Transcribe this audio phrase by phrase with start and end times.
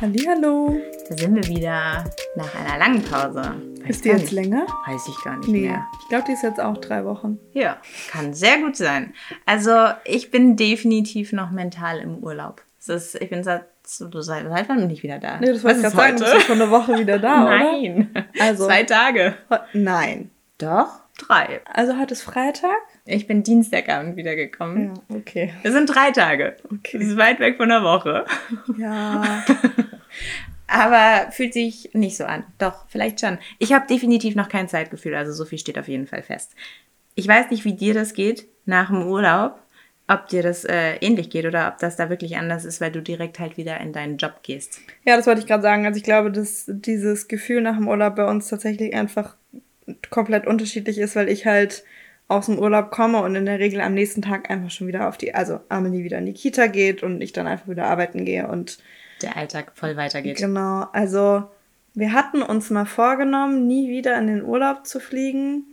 [0.00, 0.76] Hallihallo.
[1.08, 2.04] Da sind wir wieder
[2.34, 3.54] nach einer langen Pause.
[3.80, 4.32] Weiß ist die jetzt nicht.
[4.32, 4.66] länger?
[4.86, 5.68] Weiß ich gar nicht nee.
[5.68, 5.86] mehr.
[6.02, 7.38] Ich glaube, die ist jetzt auch drei Wochen.
[7.54, 7.78] Ja,
[8.10, 9.14] kann sehr gut sein.
[9.46, 9.72] Also
[10.04, 12.62] ich bin definitiv noch mental im Urlaub.
[12.86, 13.64] Ist, ich bin seit,
[13.98, 15.40] du seit, seit wann bin ich wieder da?
[15.40, 18.10] Nee, das wollte ich gerade sagen, du bist schon eine Woche wieder da, Nein.
[18.38, 19.34] Also, Zwei Tage.
[19.72, 20.30] Nein.
[20.58, 21.00] Doch?
[21.18, 21.60] Drei.
[21.64, 22.76] Also heute ist Freitag?
[23.06, 24.94] Ich bin Dienstagabend wiedergekommen.
[25.08, 25.54] Ja, okay.
[25.62, 26.56] Es sind drei Tage.
[26.64, 26.98] Okay.
[26.98, 28.26] Das ist weit weg von der Woche.
[28.76, 29.44] Ja.
[30.68, 32.44] Aber fühlt sich nicht so an.
[32.58, 33.38] Doch, vielleicht schon.
[33.58, 36.54] Ich habe definitiv noch kein Zeitgefühl, also so viel steht auf jeden Fall fest.
[37.14, 39.60] Ich weiß nicht, wie dir das geht nach dem Urlaub,
[40.08, 43.00] ob dir das äh, ähnlich geht oder ob das da wirklich anders ist, weil du
[43.00, 44.80] direkt halt wieder in deinen Job gehst.
[45.04, 45.86] Ja, das wollte ich gerade sagen.
[45.86, 49.36] Also ich glaube, dass dieses Gefühl nach dem Urlaub bei uns tatsächlich einfach
[50.10, 51.84] komplett unterschiedlich ist, weil ich halt
[52.28, 55.16] aus dem Urlaub komme und in der Regel am nächsten Tag einfach schon wieder auf
[55.16, 58.48] die, also Amelie wieder in die Kita geht und ich dann einfach wieder arbeiten gehe
[58.48, 58.78] und
[59.22, 60.36] der Alltag voll weitergeht.
[60.36, 61.44] Genau, also
[61.94, 65.64] wir hatten uns mal vorgenommen, nie wieder in den Urlaub zu fliegen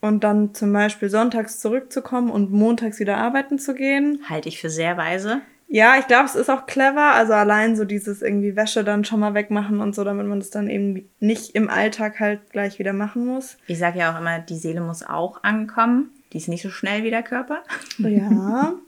[0.00, 4.20] und dann zum Beispiel sonntags zurückzukommen und montags wieder arbeiten zu gehen.
[4.28, 5.40] Halte ich für sehr weise.
[5.68, 7.14] Ja, ich glaube, es ist auch clever.
[7.14, 10.50] Also allein so dieses irgendwie Wäsche dann schon mal wegmachen und so, damit man das
[10.50, 13.56] dann eben nicht im Alltag halt gleich wieder machen muss.
[13.66, 16.10] Ich sage ja auch immer, die Seele muss auch ankommen.
[16.32, 17.62] Die ist nicht so schnell wie der Körper.
[17.98, 18.74] Ja.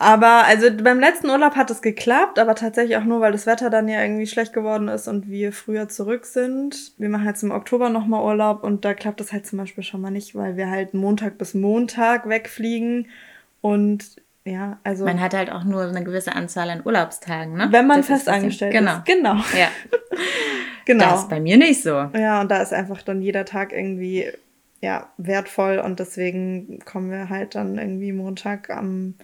[0.00, 3.68] Aber also beim letzten Urlaub hat es geklappt, aber tatsächlich auch nur, weil das Wetter
[3.68, 6.92] dann ja irgendwie schlecht geworden ist und wir früher zurück sind.
[6.98, 10.00] Wir machen jetzt im Oktober nochmal Urlaub und da klappt das halt zum Beispiel schon
[10.00, 13.08] mal nicht, weil wir halt Montag bis Montag wegfliegen
[13.60, 14.04] und
[14.44, 15.04] ja, also.
[15.04, 17.66] Man hat halt auch nur eine gewisse Anzahl an Urlaubstagen, ne?
[17.70, 18.98] Wenn man das fest angestellt genau.
[18.98, 19.04] ist.
[19.04, 19.34] Genau.
[19.34, 19.68] Ja.
[20.84, 21.10] genau.
[21.10, 22.08] Das ist bei mir nicht so.
[22.14, 24.30] Ja, und da ist einfach dann jeder Tag irgendwie,
[24.80, 29.14] ja, wertvoll und deswegen kommen wir halt dann irgendwie Montag am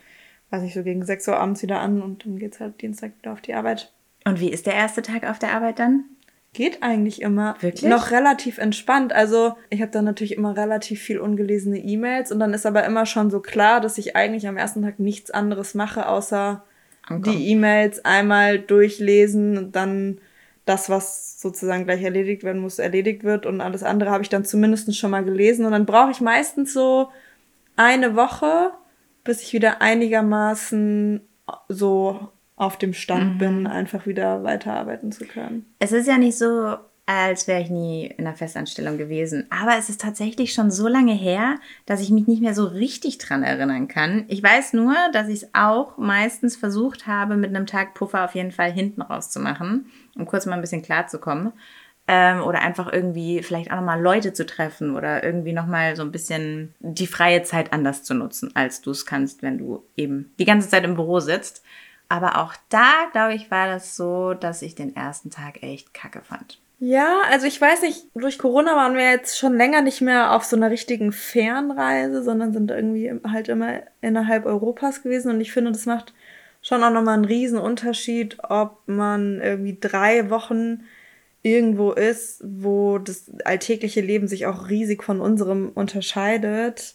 [0.55, 3.13] weiß ich, so gegen 6 Uhr abends wieder an und dann geht es halt Dienstag
[3.19, 3.93] wieder auf die Arbeit.
[4.25, 6.05] Und wie ist der erste Tag auf der Arbeit dann?
[6.53, 7.57] Geht eigentlich immer.
[7.61, 7.91] Wirklich?
[7.91, 9.13] Noch relativ entspannt.
[9.13, 13.07] Also ich habe dann natürlich immer relativ viel ungelesene E-Mails und dann ist aber immer
[13.07, 16.65] schon so klar, dass ich eigentlich am ersten Tag nichts anderes mache, außer
[17.07, 17.37] Ankommen.
[17.37, 20.19] die E-Mails einmal durchlesen und dann
[20.65, 24.45] das, was sozusagen gleich erledigt werden muss, erledigt wird und alles andere habe ich dann
[24.45, 27.11] zumindest schon mal gelesen und dann brauche ich meistens so
[27.77, 28.71] eine Woche,
[29.25, 31.21] bis ich wieder einigermaßen
[31.69, 33.39] so auf dem Stand mhm.
[33.39, 35.75] bin, einfach wieder weiterarbeiten zu können.
[35.81, 36.77] Es ist ja nicht so,
[37.07, 39.47] als wäre ich nie in einer Festanstellung gewesen.
[39.51, 43.19] Aber es ist tatsächlich schon so lange her, dass ich mich nicht mehr so richtig
[43.19, 44.25] dran erinnern kann.
[44.29, 48.35] Ich weiß nur, dass ich es auch meistens versucht habe, mit einem Tag Puffer auf
[48.35, 49.87] jeden Fall hinten rauszumachen,
[50.17, 51.53] um kurz mal ein bisschen klarzukommen
[52.07, 56.13] ähm, oder einfach irgendwie vielleicht auch nochmal Leute zu treffen oder irgendwie nochmal so ein
[56.13, 60.45] bisschen die freie Zeit anders zu nutzen, als du es kannst, wenn du eben die
[60.45, 61.63] ganze Zeit im Büro sitzt.
[62.09, 66.21] Aber auch da, glaube ich, war das so, dass ich den ersten Tag echt kacke
[66.23, 66.61] fand.
[66.81, 70.45] Ja, also ich weiß nicht, durch Corona waren wir jetzt schon länger nicht mehr auf
[70.45, 75.73] so einer richtigen Fernreise, sondern sind irgendwie halt immer innerhalb Europas gewesen und ich finde,
[75.73, 76.13] das macht
[76.61, 80.85] schon auch nochmal einen riesen Unterschied, ob man irgendwie drei Wochen
[81.45, 86.95] irgendwo ist, wo das alltägliche Leben sich auch riesig von unserem unterscheidet.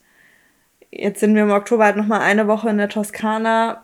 [0.92, 3.84] Jetzt sind wir im Oktober halt nochmal eine Woche in der Toskana.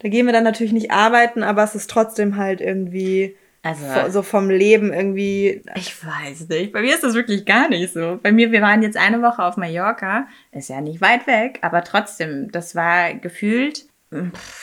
[0.00, 4.22] Da gehen wir dann natürlich nicht arbeiten, aber es ist trotzdem halt irgendwie also, so
[4.22, 5.62] vom Leben irgendwie.
[5.76, 6.72] Ich weiß nicht.
[6.72, 8.18] Bei mir ist das wirklich gar nicht so.
[8.20, 10.26] Bei mir, wir waren jetzt eine Woche auf Mallorca.
[10.50, 13.86] Ist ja nicht weit weg, aber trotzdem, das war gefühlt,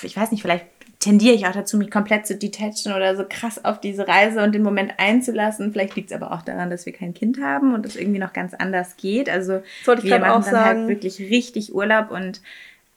[0.02, 0.66] ich weiß nicht, vielleicht
[1.06, 4.56] tendiere ich auch dazu, mich komplett zu detachen oder so krass auf diese Reise und
[4.56, 5.72] den Moment einzulassen.
[5.72, 8.34] Vielleicht liegt es aber auch daran, dass wir kein Kind haben und es irgendwie noch
[8.34, 9.30] ganz anders geht.
[9.30, 10.80] Also Sollte ich wir machen auch dann sagen.
[10.80, 12.42] halt wirklich richtig Urlaub und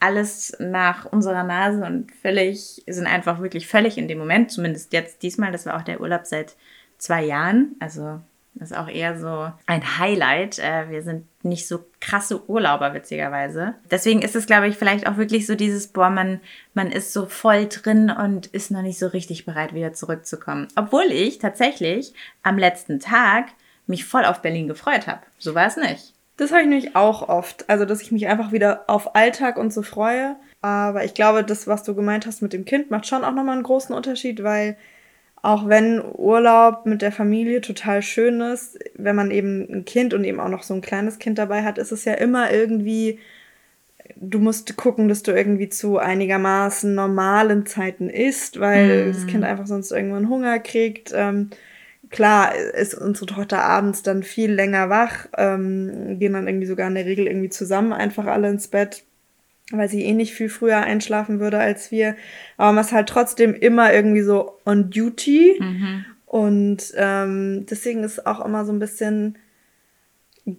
[0.01, 5.23] alles nach unserer Nase und völlig, sind einfach wirklich völlig in dem Moment, zumindest jetzt
[5.23, 6.57] diesmal, das war auch der Urlaub seit
[6.97, 7.77] zwei Jahren.
[7.79, 8.21] Also
[8.55, 10.59] das ist auch eher so ein Highlight.
[10.59, 13.75] Äh, wir sind nicht so krasse Urlauber, witzigerweise.
[13.91, 16.41] Deswegen ist es, glaube ich, vielleicht auch wirklich so dieses, boah, man,
[16.75, 20.69] man ist so voll drin und ist noch nicht so richtig bereit, wieder zurückzukommen.
[20.75, 22.13] Obwohl ich tatsächlich
[22.43, 23.47] am letzten Tag
[23.87, 25.21] mich voll auf Berlin gefreut habe.
[25.39, 26.15] So war es nicht.
[26.37, 27.69] Das habe ich nämlich auch oft.
[27.69, 30.37] Also, dass ich mich einfach wieder auf Alltag und so freue.
[30.61, 33.55] Aber ich glaube, das, was du gemeint hast mit dem Kind, macht schon auch nochmal
[33.55, 34.77] einen großen Unterschied, weil
[35.43, 40.25] auch wenn Urlaub mit der Familie total schön ist, wenn man eben ein Kind und
[40.25, 43.21] eben auch noch so ein kleines Kind dabei hat, ist es ja immer irgendwie,
[44.17, 49.13] du musst gucken, dass du irgendwie zu einigermaßen normalen Zeiten isst, weil mm.
[49.13, 51.13] das Kind einfach sonst irgendwann Hunger kriegt.
[51.15, 51.51] Ähm,
[52.11, 56.95] klar ist unsere Tochter abends dann viel länger wach, ähm, gehen dann irgendwie sogar in
[56.97, 59.05] der Regel irgendwie zusammen einfach alle ins Bett.
[59.73, 62.17] Weil sie eh nicht viel früher einschlafen würde als wir.
[62.57, 65.57] Aber man ist halt trotzdem immer irgendwie so on duty.
[65.61, 66.05] Mhm.
[66.27, 69.37] Und ähm, deswegen ist auch immer so ein bisschen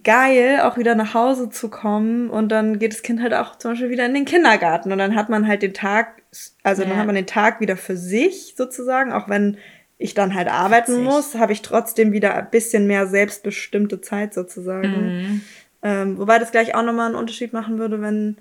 [0.04, 2.30] geil, auch wieder nach Hause zu kommen.
[2.30, 4.92] Und dann geht das Kind halt auch zum Beispiel wieder in den Kindergarten.
[4.92, 6.22] Und dann hat man halt den Tag,
[6.62, 6.96] also dann Ja.
[6.98, 9.56] hat man den Tag wieder für sich sozusagen, auch wenn
[9.98, 11.04] ich dann halt arbeiten Witzig.
[11.04, 15.18] muss, habe ich trotzdem wieder ein bisschen mehr selbstbestimmte Zeit sozusagen.
[15.18, 15.40] Mhm.
[15.82, 18.36] Ähm, wobei das gleich auch nochmal einen Unterschied machen würde, wenn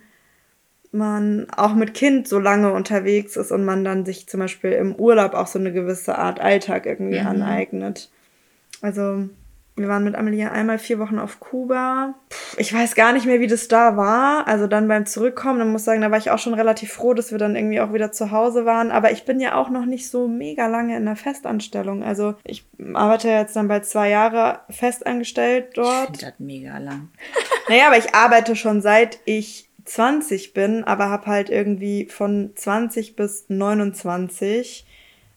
[0.92, 4.96] man auch mit Kind so lange unterwegs ist und man dann sich zum Beispiel im
[4.96, 7.28] Urlaub auch so eine gewisse Art Alltag irgendwie Mhm.
[7.28, 8.10] aneignet.
[8.82, 9.30] Also
[9.76, 12.16] wir waren mit Amelie einmal vier Wochen auf Kuba.
[12.58, 14.46] Ich weiß gar nicht mehr, wie das da war.
[14.46, 17.14] Also dann beim Zurückkommen, dann muss ich sagen, da war ich auch schon relativ froh,
[17.14, 18.92] dass wir dann irgendwie auch wieder zu Hause waren.
[18.92, 22.04] Aber ich bin ja auch noch nicht so mega lange in der Festanstellung.
[22.04, 26.06] Also ich arbeite jetzt dann bald zwei Jahre festangestellt Ich dort.
[26.08, 27.10] finde das mega lang.
[27.70, 33.16] Naja, aber ich arbeite schon seit ich 20 bin, aber habe halt irgendwie von 20
[33.16, 34.86] bis 29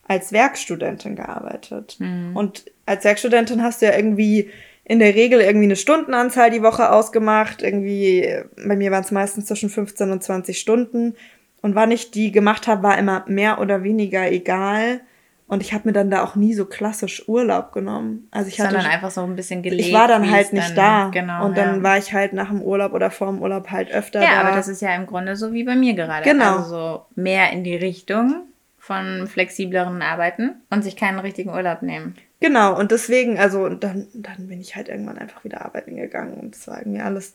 [0.06, 1.96] als Werkstudentin gearbeitet.
[2.34, 4.50] Und als Werkstudentin hast du ja irgendwie
[4.84, 7.62] in der Regel irgendwie eine Stundenanzahl die Woche ausgemacht.
[7.62, 11.14] Irgendwie, bei mir waren es meistens zwischen 15 und 20 Stunden.
[11.62, 15.00] Und wann ich die gemacht habe, war immer mehr oder weniger egal.
[15.52, 18.26] Und ich habe mir dann da auch nie so klassisch Urlaub genommen.
[18.30, 19.86] Also ich hatte Sondern einfach so ein bisschen gelegt.
[19.86, 21.20] ich war dann halt nicht dann, da.
[21.20, 21.44] Genau.
[21.44, 21.82] und dann ja.
[21.82, 24.40] war ich halt nach dem Urlaub oder vor dem Urlaub halt öfter Ja, da.
[24.40, 26.24] aber das ist ja im Grunde so wie bei mir gerade.
[26.24, 26.56] Genau.
[26.56, 28.46] Also so mehr in die Richtung
[28.78, 32.14] von flexibleren Arbeiten und sich keinen richtigen Urlaub nehmen.
[32.40, 36.56] genau, und deswegen, also dann, dann bin ich halt irgendwann einfach wieder arbeiten gegangen und
[36.56, 37.34] es war irgendwie alles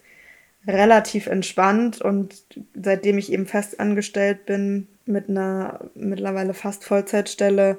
[0.68, 2.34] relativ entspannt und
[2.74, 7.78] seitdem ich eben fest angestellt bin mit einer mittlerweile fast Vollzeitstelle,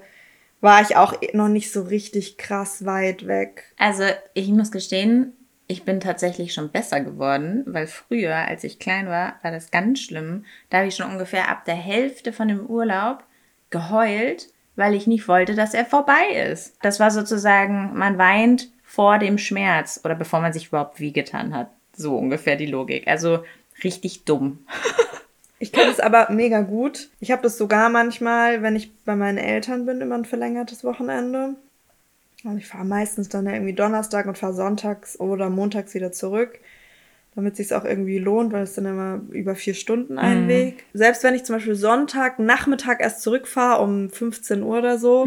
[0.61, 3.73] war ich auch noch nicht so richtig krass weit weg.
[3.79, 5.33] Also ich muss gestehen,
[5.69, 10.01] ich bin tatsächlich schon besser geworden, weil früher, als ich klein war, war das ganz
[10.01, 10.45] schlimm.
[10.71, 13.23] Da habe ich schon ungefähr ab der Hälfte von dem Urlaub
[13.71, 16.77] geheult, weil ich nicht wollte, dass er vorbei ist.
[16.83, 21.71] Das war sozusagen, man weint vor dem Schmerz oder bevor man sich überhaupt wehgetan hat.
[21.95, 23.07] So ungefähr die Logik.
[23.07, 23.45] Also
[23.85, 24.67] richtig dumm.
[25.59, 27.11] Ich kenne es aber mega gut.
[27.21, 31.57] Ich habe das sogar manchmal, wenn ich bei meinen Eltern bin, immer ein verlängertes Wochenende.
[32.45, 36.61] Also ich fahre meistens dann irgendwie Donnerstag und fahre sonntags oder montags wieder zurück,
[37.35, 40.85] damit sich auch irgendwie lohnt, weil es dann immer über vier Stunden ein Weg.
[40.95, 45.25] Selbst wenn ich zum Beispiel Sonntag Nachmittag erst zurückfahre um 15 Uhr oder so,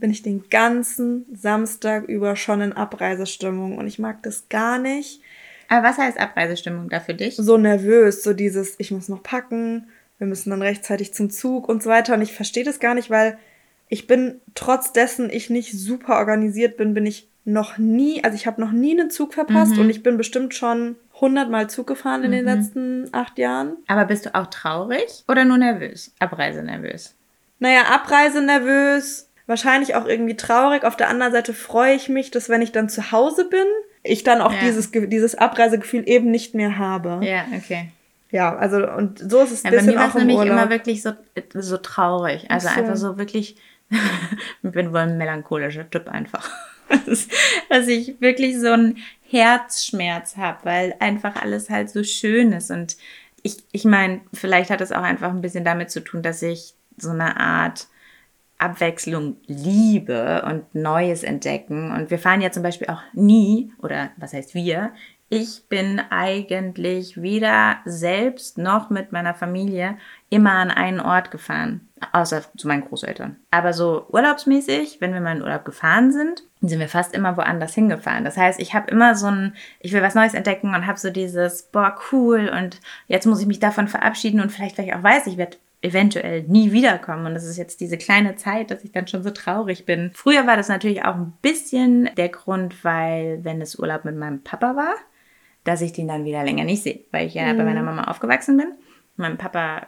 [0.00, 5.20] bin ich den ganzen Samstag über schon in Abreisestimmung und ich mag das gar nicht
[5.68, 7.36] Aber was heißt Abreisestimmung da für dich?
[7.36, 9.88] so nervös, so dieses, ich muss noch packen,
[10.18, 12.14] wir müssen dann rechtzeitig zum Zug und so weiter.
[12.14, 13.38] Und ich verstehe das gar nicht, weil
[13.88, 18.46] ich bin, trotz dessen ich nicht super organisiert bin, bin ich noch nie, also ich
[18.46, 22.32] habe noch nie einen Zug verpasst und ich bin bestimmt schon hundertmal Zug gefahren in
[22.32, 23.76] den letzten acht Jahren.
[23.86, 26.14] Aber bist du auch traurig oder nur nervös?
[26.18, 27.14] Abreise nervös.
[27.58, 30.84] Naja, Abreise nervös, wahrscheinlich auch irgendwie traurig.
[30.84, 33.66] Auf der anderen Seite freue ich mich, dass wenn ich dann zu Hause bin,
[34.04, 34.60] ich dann auch Ja.
[34.60, 37.20] dieses, dieses Abreisegefühl eben nicht mehr habe.
[37.26, 37.90] Ja, okay.
[38.30, 40.52] Ja, also und so ist es Ja, bei mir war auch es nämlich Urlaub.
[40.52, 41.12] immer wirklich so,
[41.54, 42.50] so traurig.
[42.50, 42.74] Also so.
[42.80, 43.56] einfach so wirklich,
[43.90, 46.48] ich bin wohl ein melancholischer Typ einfach.
[47.68, 48.98] Dass ich wirklich so einen
[49.30, 52.70] Herzschmerz habe, weil einfach alles halt so schön ist.
[52.70, 52.96] Und
[53.42, 56.74] ich, ich meine, vielleicht hat es auch einfach ein bisschen damit zu tun, dass ich
[56.96, 57.86] so eine Art
[58.64, 61.92] Abwechslung liebe und Neues entdecken.
[61.92, 64.92] Und wir fahren ja zum Beispiel auch nie, oder was heißt wir,
[65.30, 69.96] ich bin eigentlich weder selbst noch mit meiner Familie
[70.30, 73.36] immer an einen Ort gefahren, außer zu meinen Großeltern.
[73.50, 77.74] Aber so urlaubsmäßig, wenn wir mal in Urlaub gefahren sind, sind wir fast immer woanders
[77.74, 78.24] hingefahren.
[78.24, 81.10] Das heißt, ich habe immer so ein, ich will was Neues entdecken und habe so
[81.10, 85.02] dieses, boah, cool und jetzt muss ich mich davon verabschieden und vielleicht, weil ich auch
[85.02, 87.26] weiß, ich werde eventuell nie wiederkommen.
[87.26, 90.10] Und das ist jetzt diese kleine Zeit, dass ich dann schon so traurig bin.
[90.14, 94.42] Früher war das natürlich auch ein bisschen der Grund, weil wenn es Urlaub mit meinem
[94.42, 94.94] Papa war,
[95.62, 98.56] dass ich den dann wieder länger nicht sehe, weil ich ja bei meiner Mama aufgewachsen
[98.56, 98.72] bin.
[99.16, 99.86] Mein Papa,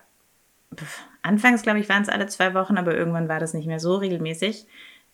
[0.74, 3.80] pf, anfangs glaube ich, waren es alle zwei Wochen, aber irgendwann war das nicht mehr
[3.80, 4.66] so regelmäßig,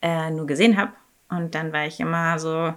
[0.02, 0.92] äh, nur gesehen habe.
[1.30, 2.74] Und dann war ich immer so,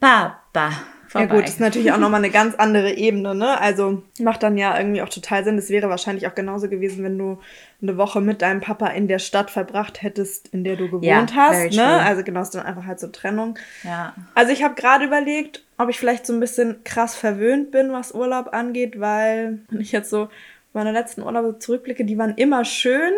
[0.00, 0.72] Papa,
[1.18, 1.34] vorbei.
[1.34, 3.60] Ja gut, ist natürlich auch nochmal eine ganz andere Ebene, ne?
[3.60, 5.58] Also macht dann ja irgendwie auch total Sinn.
[5.58, 7.38] Es wäre wahrscheinlich auch genauso gewesen, wenn du
[7.82, 11.26] eine Woche mit deinem Papa in der Stadt verbracht hättest, in der du gewohnt Ja,
[11.34, 11.84] hast, ne?
[11.84, 13.58] Also genau, ist dann einfach halt so Trennung.
[13.82, 14.14] ja.
[14.34, 18.12] Also ich habe gerade überlegt, ob ich vielleicht so ein bisschen krass verwöhnt bin, was
[18.12, 20.28] Urlaub angeht, weil wenn ich jetzt so
[20.72, 23.12] meine letzten Urlaube zurückblicke, die waren immer schön,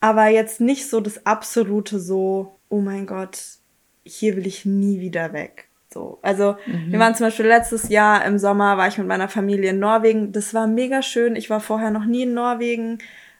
[0.00, 3.38] aber jetzt nicht so das absolute so, oh mein Gott,
[4.04, 5.65] hier will ich nie wieder weg.
[5.96, 6.92] So, also mhm.
[6.92, 10.30] wir waren zum Beispiel letztes Jahr im Sommer, war ich mit meiner Familie in Norwegen.
[10.30, 11.36] Das war mega schön.
[11.36, 12.98] Ich war vorher noch nie in Norwegen.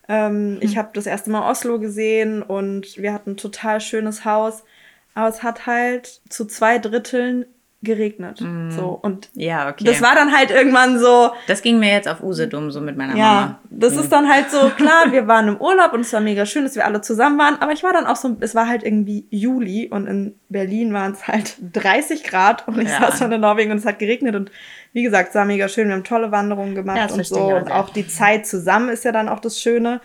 [0.08, 0.58] Ähm, mhm.
[0.62, 4.64] Ich habe das erste Mal Oslo gesehen und wir hatten ein total schönes Haus.
[5.12, 7.44] Aber es hat halt zu zwei Dritteln
[7.86, 8.40] geregnet.
[8.42, 8.70] Mm.
[8.70, 9.84] So und ja, okay.
[9.84, 11.30] Das war dann halt irgendwann so.
[11.46, 13.40] Das ging mir jetzt auf Usedom so mit meiner ja, Mama.
[13.40, 13.98] Ja, das mm.
[14.00, 15.10] ist dann halt so klar.
[15.10, 17.56] Wir waren im Urlaub und es war mega schön, dass wir alle zusammen waren.
[17.60, 21.12] Aber ich war dann auch so, es war halt irgendwie Juli und in Berlin waren
[21.12, 23.00] es halt 30 Grad und ich ja.
[23.00, 24.50] saß dann in Norwegen und es hat geregnet und
[24.92, 25.88] wie gesagt, es war mega schön.
[25.88, 29.12] Wir haben tolle Wanderungen gemacht ja, und so und auch die Zeit zusammen ist ja
[29.12, 30.00] dann auch das Schöne.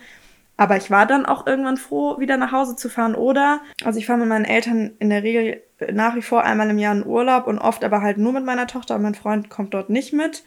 [0.56, 3.14] Aber ich war dann auch irgendwann froh, wieder nach Hause zu fahren.
[3.14, 6.78] Oder, also ich fahre mit meinen Eltern in der Regel nach wie vor einmal im
[6.78, 8.96] Jahr in Urlaub und oft aber halt nur mit meiner Tochter.
[8.96, 10.44] Und mein Freund kommt dort nicht mit.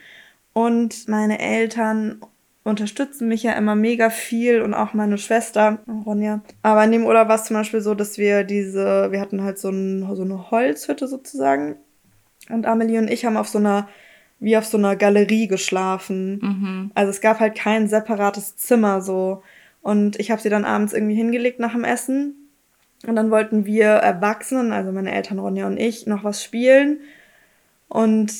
[0.54, 2.22] Und meine Eltern
[2.64, 6.42] unterstützen mich ja immer mega viel und auch meine Schwester, Ronja.
[6.64, 9.60] Aber in dem Urlaub war es zum Beispiel so, dass wir diese, wir hatten halt
[9.60, 11.76] so, ein, so eine Holzhütte sozusagen.
[12.50, 13.88] Und Amelie und ich haben auf so einer
[14.40, 16.40] wie auf so einer Galerie geschlafen.
[16.42, 16.92] Mhm.
[16.94, 19.42] Also es gab halt kein separates Zimmer so.
[19.86, 22.50] Und ich habe sie dann abends irgendwie hingelegt nach dem Essen.
[23.06, 27.02] Und dann wollten wir Erwachsenen, also meine Eltern Ronja und ich, noch was spielen.
[27.88, 28.34] Und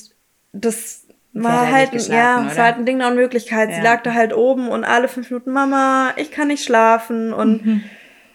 [0.54, 3.70] das war halt, ja, war halt ein Ding der Unmöglichkeit.
[3.70, 3.76] Ja.
[3.76, 7.32] Sie lag da halt oben und alle fünf Minuten, Mama, ich kann nicht schlafen.
[7.32, 7.84] Und mhm.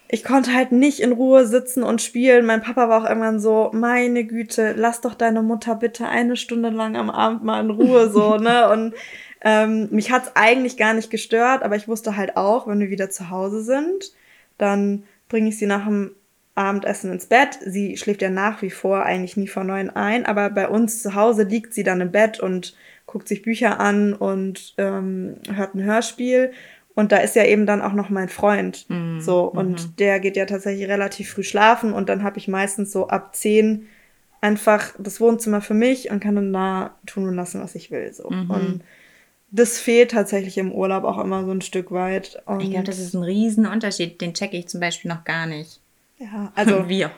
[0.06, 2.46] ich konnte halt nicht in Ruhe sitzen und spielen.
[2.46, 6.70] Mein Papa war auch irgendwann so, meine Güte, lass doch deine Mutter bitte eine Stunde
[6.70, 8.70] lang am Abend mal in Ruhe, so, ne?
[8.70, 8.94] Und
[9.42, 13.10] ähm, mich hat's eigentlich gar nicht gestört, aber ich wusste halt auch, wenn wir wieder
[13.10, 14.12] zu Hause sind,
[14.58, 16.12] dann bringe ich sie nach dem
[16.54, 17.58] Abendessen ins Bett.
[17.64, 21.14] Sie schläft ja nach wie vor eigentlich nie vor neun ein, aber bei uns zu
[21.14, 25.84] Hause liegt sie dann im Bett und guckt sich Bücher an und ähm, hört ein
[25.84, 26.52] Hörspiel.
[26.94, 28.84] Und da ist ja eben dann auch noch mein Freund.
[28.90, 29.20] Mhm.
[29.20, 29.96] So, und mhm.
[29.96, 33.86] der geht ja tatsächlich relativ früh schlafen und dann habe ich meistens so ab zehn
[34.40, 38.12] einfach das Wohnzimmer für mich und kann dann da tun und lassen, was ich will.
[38.12, 38.28] So.
[38.28, 38.50] Mhm.
[38.50, 38.80] Und
[39.50, 42.42] das fehlt tatsächlich im Urlaub auch immer so ein Stück weit.
[42.46, 44.20] Und ich glaube, das ist ein Riesenunterschied.
[44.20, 45.80] Den checke ich zum Beispiel noch gar nicht.
[46.18, 47.10] Ja, also wir.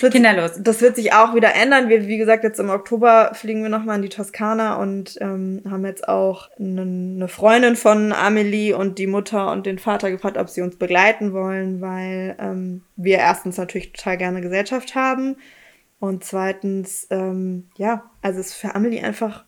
[0.00, 0.52] Wird, Kinderlos.
[0.58, 1.88] Das wird sich auch wieder ändern.
[1.88, 5.84] Wir, wie gesagt, jetzt im Oktober fliegen wir nochmal in die Toskana und ähm, haben
[5.84, 10.48] jetzt auch eine, eine Freundin von Amelie und die Mutter und den Vater gefragt, ob
[10.48, 15.36] sie uns begleiten wollen, weil ähm, wir erstens natürlich total gerne Gesellschaft haben
[15.98, 19.44] und zweitens, ähm, ja, also es ist für Amelie einfach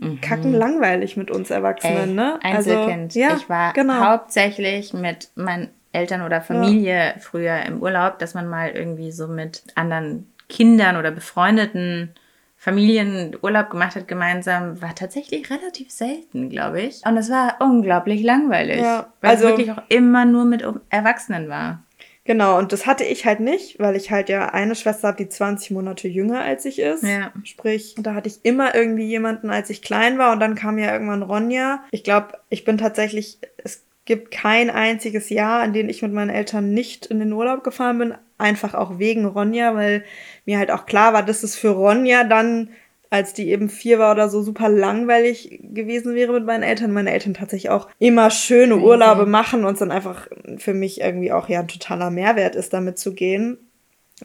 [0.00, 0.20] mhm.
[0.20, 2.38] kacken langweilig mit uns Erwachsenen, Ey, ne?
[2.42, 3.16] Einzelkind.
[3.16, 4.00] Also, ja, ich war genau.
[4.00, 7.18] hauptsächlich mit meinen Eltern oder Familie ja.
[7.18, 12.14] früher im Urlaub, dass man mal irgendwie so mit anderen Kindern oder befreundeten
[12.56, 17.00] Familien Urlaub gemacht hat gemeinsam, war tatsächlich relativ selten, glaube ich.
[17.06, 21.48] Und es war unglaublich langweilig, ja, weil also, es wirklich auch immer nur mit Erwachsenen
[21.48, 21.82] war.
[22.24, 25.28] Genau, und das hatte ich halt nicht, weil ich halt ja eine Schwester habe, die
[25.28, 27.02] 20 Monate jünger als ich ist.
[27.02, 27.32] Ja.
[27.44, 30.92] Sprich, da hatte ich immer irgendwie jemanden, als ich klein war und dann kam ja
[30.92, 31.82] irgendwann Ronja.
[31.90, 36.30] Ich glaube, ich bin tatsächlich, es gibt kein einziges Jahr, in dem ich mit meinen
[36.30, 38.14] Eltern nicht in den Urlaub gefahren bin.
[38.38, 40.04] Einfach auch wegen Ronja, weil
[40.44, 42.70] mir halt auch klar war, dass es für Ronja dann
[43.10, 46.92] als die eben vier war oder so, super langweilig gewesen wäre mit meinen Eltern.
[46.92, 51.32] Meine Eltern tatsächlich auch immer schöne Urlaube machen und es dann einfach für mich irgendwie
[51.32, 53.58] auch ja ein totaler Mehrwert ist, damit zu gehen.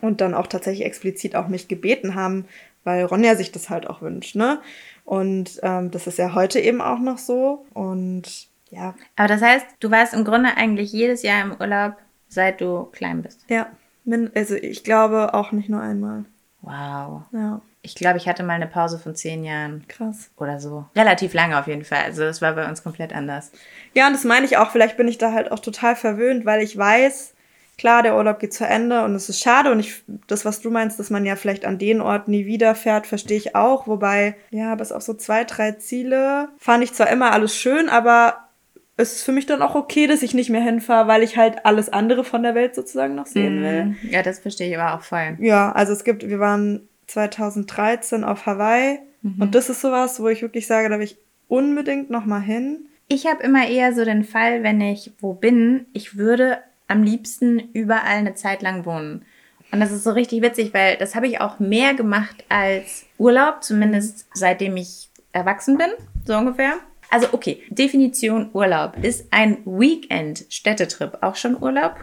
[0.02, 2.46] Und dann auch tatsächlich explizit auch mich gebeten haben,
[2.84, 4.60] weil Ronja sich das halt auch wünscht, ne?
[5.06, 7.66] Und ähm, das ist ja heute eben auch noch so.
[7.74, 8.94] Und ja.
[9.16, 11.94] Aber das heißt, du warst im Grunde eigentlich jedes Jahr im Urlaub,
[12.28, 13.46] seit du klein bist.
[13.48, 13.68] Ja.
[14.36, 16.26] Also ich glaube auch nicht nur einmal.
[16.62, 17.24] Wow.
[17.32, 17.62] Ja.
[17.86, 19.86] Ich glaube, ich hatte mal eine Pause von zehn Jahren.
[19.88, 20.32] Krass.
[20.38, 20.86] Oder so.
[20.96, 22.04] Relativ lange auf jeden Fall.
[22.04, 23.52] Also das war bei uns komplett anders.
[23.94, 24.72] Ja, und das meine ich auch.
[24.72, 27.36] Vielleicht bin ich da halt auch total verwöhnt, weil ich weiß,
[27.78, 29.72] klar, der Urlaub geht zu Ende und es ist schade.
[29.72, 32.74] Und ich, das, was du meinst, dass man ja vielleicht an den Ort nie wieder
[32.74, 33.88] fährt, verstehe ich auch.
[33.88, 38.46] Wobei, ja, bis auf so zwei, drei Ziele fand ich zwar immer alles schön, aber
[38.98, 41.66] es ist für mich dann auch okay, dass ich nicht mehr hinfahre, weil ich halt
[41.66, 43.86] alles andere von der Welt sozusagen noch sehen will.
[43.86, 43.98] Mhm.
[44.10, 45.38] Ja, das verstehe ich aber auch voll.
[45.40, 49.00] Ja, also es gibt, wir waren 2013 auf Hawaii.
[49.22, 49.42] Mhm.
[49.42, 52.88] Und das ist sowas, wo ich wirklich sage, da will ich unbedingt nochmal hin.
[53.08, 56.58] Ich habe immer eher so den Fall, wenn ich wo bin, ich würde
[56.88, 59.26] am liebsten überall eine Zeit lang wohnen.
[59.72, 63.64] Und das ist so richtig witzig, weil das habe ich auch mehr gemacht als Urlaub,
[63.64, 65.90] zumindest seitdem ich erwachsen bin,
[66.24, 66.76] so ungefähr.
[67.10, 68.98] Also okay, Definition Urlaub.
[69.04, 71.96] Ist ein Weekend-Städtetrip auch schon Urlaub?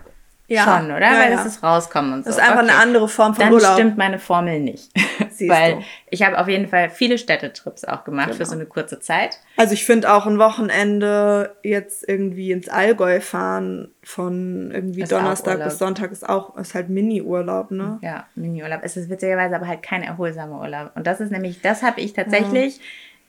[0.53, 0.65] Ja.
[0.65, 1.01] Schon, oder?
[1.01, 1.37] Ja, Weil ja.
[1.37, 2.31] das ist rauskommen und so.
[2.31, 2.71] Das ist einfach okay.
[2.71, 3.73] eine andere Form von Dann Urlaub.
[3.73, 4.91] stimmt meine Formel nicht.
[5.49, 5.83] Weil du.
[6.11, 8.39] ich habe auf jeden Fall viele Städtetrips auch gemacht genau.
[8.39, 9.39] für so eine kurze Zeit.
[9.57, 15.63] Also ich finde auch ein Wochenende jetzt irgendwie ins Allgäu fahren von irgendwie ist Donnerstag
[15.65, 17.99] bis Sonntag ist auch ist halt Mini-Urlaub, ne?
[18.03, 18.81] Ja, Mini-Urlaub.
[18.83, 20.93] Es ist witzigerweise aber halt kein erholsamer Urlaub.
[20.95, 22.83] Und das ist nämlich, das habe ich tatsächlich ja.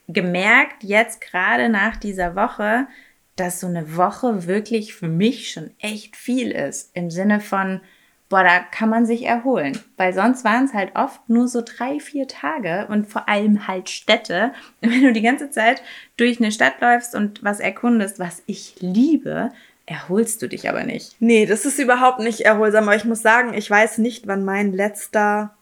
[0.09, 2.87] gemerkt, jetzt gerade nach dieser Woche,
[3.35, 6.91] dass so eine Woche wirklich für mich schon echt viel ist.
[6.95, 7.81] Im Sinne von,
[8.29, 9.77] boah, da kann man sich erholen.
[9.97, 13.89] Weil sonst waren es halt oft nur so drei, vier Tage und vor allem halt
[13.89, 14.53] Städte.
[14.81, 15.81] Wenn du die ganze Zeit
[16.17, 19.51] durch eine Stadt läufst und was erkundest, was ich liebe,
[19.85, 21.15] erholst du dich aber nicht.
[21.19, 22.85] Nee, das ist überhaupt nicht erholsam.
[22.85, 25.55] Aber ich muss sagen, ich weiß nicht, wann mein letzter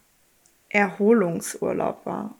[0.69, 2.35] Erholungsurlaub war.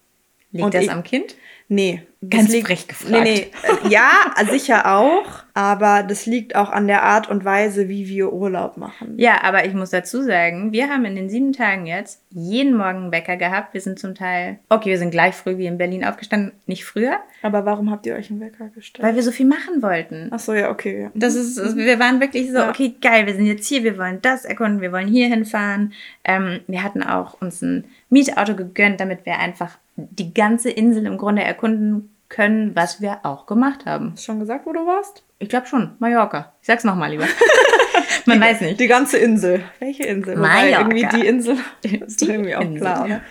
[0.52, 1.36] Liegt und das ich, am Kind?
[1.68, 2.02] Nee.
[2.30, 3.12] Ganz liegt, frech gefragt.
[3.12, 3.88] Nee, nee.
[3.88, 4.10] Äh, ja,
[4.52, 5.24] sicher auch.
[5.54, 9.14] Aber das liegt auch an der Art und Weise, wie wir Urlaub machen.
[9.18, 12.98] Ja, aber ich muss dazu sagen, wir haben in den sieben Tagen jetzt jeden Morgen
[12.98, 13.74] einen Bäcker gehabt.
[13.74, 17.20] Wir sind zum Teil, okay, wir sind gleich früh wie in Berlin aufgestanden, nicht früher.
[17.42, 19.08] Aber warum habt ihr euch einen Wecker gestellt?
[19.08, 20.28] Weil wir so viel machen wollten.
[20.32, 21.04] Ach so, ja, okay.
[21.04, 21.12] Ja.
[21.16, 22.70] Das ist, wir waren wirklich so, ja.
[22.70, 25.94] okay, geil, wir sind jetzt hier, wir wollen das erkunden, wir wollen hier hinfahren.
[26.26, 29.78] Ähm, wir hatten auch uns ein Mietauto gegönnt, damit wir einfach
[30.12, 34.12] die ganze Insel im Grunde erkunden können, was wir auch gemacht haben.
[34.14, 35.24] Hast du schon gesagt, wo du warst?
[35.40, 36.54] Ich glaube schon, Mallorca.
[36.62, 37.26] Ich sag's nochmal lieber.
[38.26, 38.80] Man die, weiß nicht.
[38.80, 39.64] Die ganze Insel.
[39.80, 40.36] Welche Insel?
[40.38, 40.82] Mallorca.
[40.82, 41.58] irgendwie die Insel
[42.06, 42.80] ist die irgendwie auch Insel.
[42.80, 43.22] klar, oder?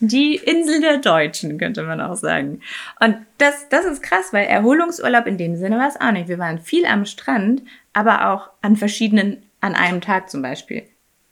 [0.00, 2.60] Die Insel der Deutschen, könnte man auch sagen.
[3.00, 6.28] Und das, das ist krass, weil Erholungsurlaub in dem Sinne war es auch nicht.
[6.28, 10.84] Wir waren viel am Strand, aber auch an verschiedenen, an einem Tag zum Beispiel.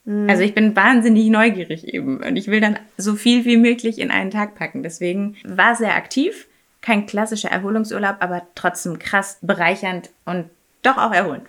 [0.04, 0.28] Mhm.
[0.28, 4.10] Also ich bin wahnsinnig neugierig eben und ich will dann so viel wie möglich in
[4.10, 4.82] einen Tag packen.
[4.82, 6.48] Deswegen war sehr aktiv,
[6.80, 10.46] kein klassischer Erholungsurlaub, aber trotzdem krass bereichernd und
[10.82, 11.46] doch auch erholend.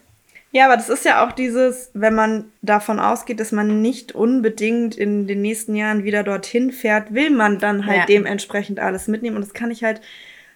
[0.51, 4.95] Ja, aber das ist ja auch dieses, wenn man davon ausgeht, dass man nicht unbedingt
[4.95, 8.05] in den nächsten Jahren wieder dorthin fährt, will man dann halt ja.
[8.05, 9.36] dementsprechend alles mitnehmen.
[9.36, 10.00] Und das kann ich halt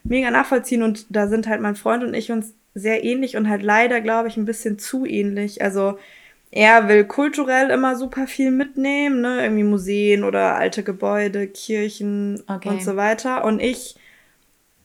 [0.03, 0.83] mega nachvollziehen.
[0.83, 4.27] Und da sind halt mein Freund und ich uns sehr ähnlich und halt leider, glaube
[4.27, 5.63] ich, ein bisschen zu ähnlich.
[5.63, 5.97] Also
[6.51, 9.43] er will kulturell immer super viel mitnehmen, ne?
[9.43, 12.69] Irgendwie Museen oder alte Gebäude, Kirchen okay.
[12.69, 13.43] und so weiter.
[13.43, 13.95] Und ich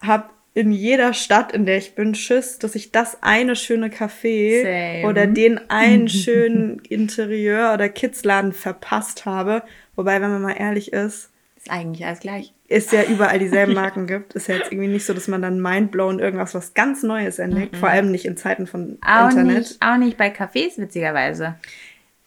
[0.01, 4.63] habe in jeder Stadt, in der ich bin, Schiss, dass ich das eine schöne Café
[4.63, 5.09] Same.
[5.09, 9.63] oder den einen schönen Interieur- oder Kidsladen verpasst habe.
[9.95, 12.53] Wobei, wenn man mal ehrlich ist, ist eigentlich alles gleich.
[12.73, 14.35] Es ja überall dieselben Marken gibt.
[14.35, 17.75] Ist ja jetzt irgendwie nicht so, dass man dann mindblown irgendwas was ganz Neues entdeckt.
[17.75, 17.79] -mm.
[17.79, 19.59] Vor allem nicht in Zeiten von auch Internet.
[19.59, 21.57] Nicht, auch nicht bei Cafés, witzigerweise.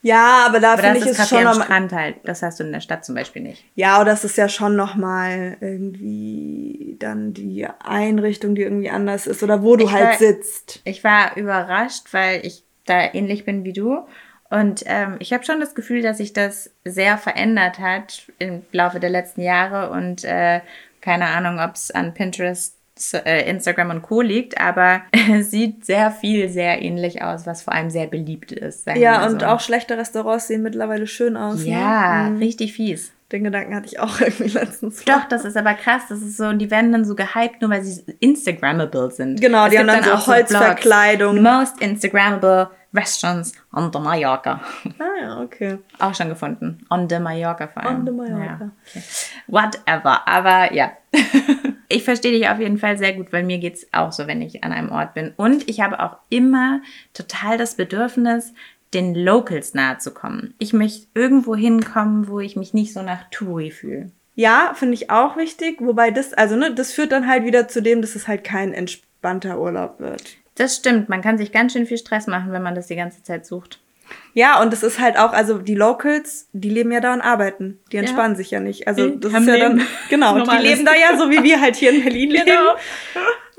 [0.05, 2.17] Ja, aber da finde ich es schon am Strand halt.
[2.25, 3.65] Das hast du in der Stadt zum Beispiel nicht.
[3.73, 9.25] Ja, oder das ist ja schon noch mal irgendwie dann die Einrichtung, die irgendwie anders
[9.25, 10.81] ist oder wo du ich halt war, sitzt.
[10.83, 14.05] Ich war überrascht, weil ich da ähnlich bin wie du
[14.49, 18.99] und ähm, ich habe schon das Gefühl, dass sich das sehr verändert hat im Laufe
[18.99, 20.61] der letzten Jahre und äh,
[21.01, 22.75] keine Ahnung, ob es an Pinterest,
[23.13, 24.21] äh, Instagram und Co.
[24.21, 28.87] liegt, aber es sieht sehr viel sehr ähnlich aus, was vor allem sehr beliebt ist.
[28.95, 29.47] Ja, und so.
[29.47, 31.63] auch schlechte Restaurants sehen mittlerweile schön aus.
[31.63, 31.71] Ne?
[31.71, 32.39] Ja, ne?
[32.39, 33.11] richtig fies.
[33.31, 35.03] Den Gedanken hatte ich auch irgendwie letztens.
[35.05, 36.03] Doch, das ist aber krass.
[36.07, 39.41] Das ist so, die werden dann so gehypt, nur weil sie Instagrammable sind.
[39.41, 41.41] Genau, es die haben dann, dann so Holzverkleidung.
[41.41, 44.61] Most Instagrammable Restaurants on the Mallorca.
[44.99, 45.79] Ah ja, okay.
[45.99, 46.85] Auch schon gefunden.
[46.89, 47.99] On the Mallorca vor allem.
[47.99, 48.45] On the Mallorca.
[48.45, 48.71] Ja.
[48.89, 49.03] Okay.
[49.47, 50.27] Whatever.
[50.27, 50.91] Aber ja.
[51.89, 54.41] ich verstehe dich auf jeden Fall sehr gut, weil mir geht es auch so, wenn
[54.41, 55.33] ich an einem Ort bin.
[55.37, 56.81] Und ich habe auch immer
[57.13, 58.53] total das Bedürfnis,
[58.93, 60.53] den Locals nahe zu kommen.
[60.57, 64.11] Ich möchte irgendwo hinkommen, wo ich mich nicht so nach Touri fühle.
[64.35, 65.77] Ja, finde ich auch wichtig.
[65.79, 68.73] Wobei das, also ne, das führt dann halt wieder zu dem, dass es halt kein
[68.73, 70.37] entspannter Urlaub wird.
[70.55, 71.09] Das stimmt.
[71.09, 73.79] Man kann sich ganz schön viel Stress machen, wenn man das die ganze Zeit sucht.
[74.33, 77.79] Ja, und es ist halt auch, also die Locals, die leben ja da und arbeiten.
[77.91, 78.37] Die entspannen ja.
[78.37, 78.87] sich ja nicht.
[78.87, 81.91] Also das ist ja dann, genau, die leben da ja so wie wir halt hier
[81.91, 82.45] in Berlin leben.
[82.45, 82.75] Genau.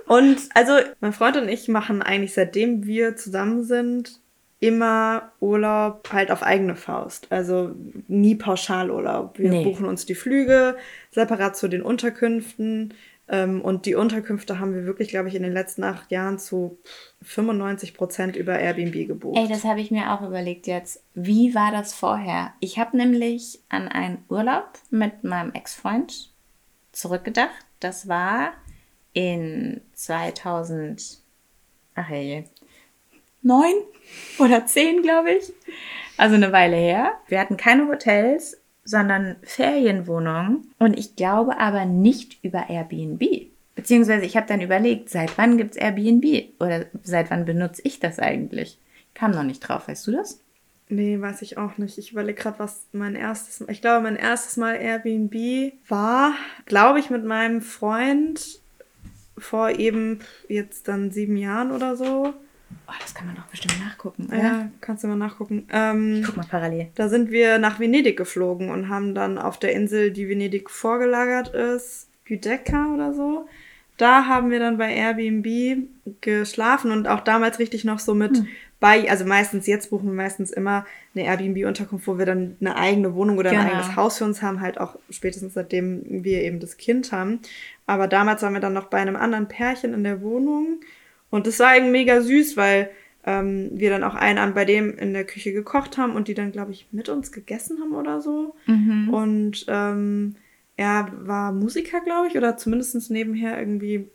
[0.07, 4.21] Und also mein Freund und ich machen eigentlich seitdem wir zusammen sind
[4.59, 7.27] immer Urlaub halt auf eigene Faust.
[7.31, 7.73] Also
[8.09, 9.39] nie Pauschalurlaub.
[9.39, 9.65] Wir nee.
[9.65, 10.77] buchen uns die Flüge
[11.11, 12.95] separat zu den Unterkünften.
[13.29, 16.79] Ähm, und die Unterkünfte haben wir wirklich, glaube ich, in den letzten acht Jahren zu
[17.23, 19.37] 95 Prozent über Airbnb gebucht.
[19.39, 21.03] Ey, das habe ich mir auch überlegt jetzt.
[21.15, 22.53] Wie war das vorher?
[22.61, 26.31] Ich habe nämlich an einen Urlaub mit meinem Ex-Freund
[26.93, 27.67] zurückgedacht.
[27.81, 28.53] Das war
[29.13, 31.19] in 2000,
[31.95, 32.45] ach hey,
[33.43, 33.75] neun
[34.39, 35.53] oder zehn, glaube ich.
[36.17, 37.13] Also eine Weile her.
[37.27, 43.51] Wir hatten keine Hotels, sondern Ferienwohnungen und ich glaube aber nicht über Airbnb.
[43.75, 48.01] Beziehungsweise ich habe dann überlegt, seit wann gibt es Airbnb oder seit wann benutze ich
[48.01, 48.79] das eigentlich?
[49.13, 50.41] Kam noch nicht drauf, weißt du das?
[50.89, 51.99] Nee, weiß ich auch nicht.
[51.99, 56.33] Ich überlege gerade, was mein erstes Ich glaube, mein erstes Mal Airbnb war,
[56.65, 58.61] glaube ich, mit meinem Freund
[59.37, 62.35] vor eben jetzt dann sieben Jahren oder so.
[62.89, 64.39] Oh, das kann man doch bestimmt nachgucken, oder?
[64.39, 65.67] Ja, kannst du mal nachgucken.
[65.73, 66.89] Ähm, ich guck mal parallel.
[66.95, 71.49] Da sind wir nach Venedig geflogen und haben dann auf der Insel, die Venedig vorgelagert
[71.49, 73.49] ist, Giudecca oder so,
[73.97, 75.89] da haben wir dann bei Airbnb
[76.21, 78.47] geschlafen und auch damals richtig noch so mit hm.
[78.79, 83.15] bei, also meistens, jetzt buchen wir meistens immer eine Airbnb-Unterkunft, wo wir dann eine eigene
[83.15, 83.63] Wohnung oder genau.
[83.63, 87.41] ein eigenes Haus für uns haben, halt auch spätestens seitdem wir eben das Kind haben.
[87.87, 90.81] Aber damals waren wir dann noch bei einem anderen Pärchen in der Wohnung
[91.31, 92.91] und das war eben mega süß, weil
[93.25, 96.35] ähm, wir dann auch einen Abend bei dem in der Küche gekocht haben und die
[96.35, 98.55] dann, glaube ich, mit uns gegessen haben oder so.
[98.67, 99.09] Mhm.
[99.13, 100.37] Und ähm,
[100.77, 104.09] er war Musiker, glaube ich, oder zumindest nebenher irgendwie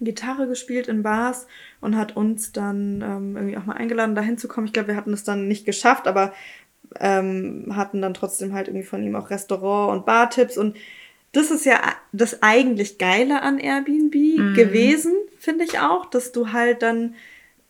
[0.00, 1.46] Gitarre gespielt in Bars
[1.80, 4.66] und hat uns dann ähm, irgendwie auch mal eingeladen, da hinzukommen.
[4.66, 6.32] Ich glaube, wir hatten es dann nicht geschafft, aber
[7.00, 10.56] ähm, hatten dann trotzdem halt irgendwie von ihm auch Restaurant- und Bartipps.
[10.56, 10.76] Und
[11.32, 11.80] das ist ja
[12.12, 14.54] das eigentlich Geile an Airbnb mhm.
[14.54, 17.14] gewesen, finde ich auch, dass du halt dann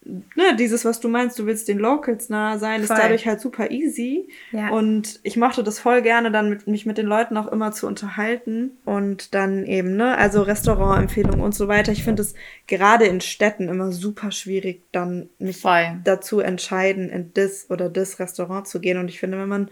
[0.09, 2.96] ne, dieses, was du meinst, du willst den Locals nah sein, voll.
[2.96, 4.28] ist dadurch halt super easy.
[4.52, 4.70] Ja.
[4.70, 7.87] Und ich mochte das voll gerne, dann mit, mich mit den Leuten auch immer zu
[7.87, 8.78] unterhalten.
[8.85, 11.92] Und dann eben, ne, also Restaurantempfehlungen und so weiter.
[11.92, 12.35] Ich finde es
[12.66, 15.98] gerade in Städten immer super schwierig, dann mich voll.
[16.04, 18.98] dazu entscheiden, in das oder das Restaurant zu gehen.
[18.98, 19.70] Und ich finde, wenn man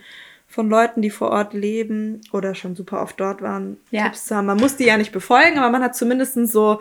[0.48, 4.04] von Leuten, die vor Ort leben oder schon super oft dort waren, ja.
[4.04, 4.46] Tipps zu haben.
[4.46, 6.80] Man muss die ja nicht befolgen, aber man hat zumindest so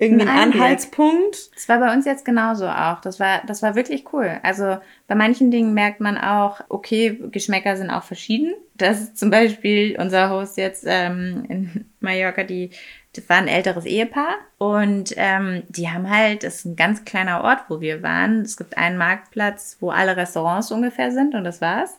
[0.00, 1.54] irgendwie ein Anhaltspunkt.
[1.54, 3.00] Das war bei uns jetzt genauso auch.
[3.00, 4.38] Das war, das war wirklich cool.
[4.42, 8.54] Also bei manchen Dingen merkt man auch, okay, Geschmäcker sind auch verschieden.
[8.74, 12.70] Das ist zum Beispiel unser Host jetzt ähm, in Mallorca, die
[13.14, 17.42] das war ein älteres Ehepaar und ähm, die haben halt, das ist ein ganz kleiner
[17.42, 18.42] Ort, wo wir waren.
[18.42, 21.98] Es gibt einen Marktplatz, wo alle Restaurants ungefähr sind und das war's.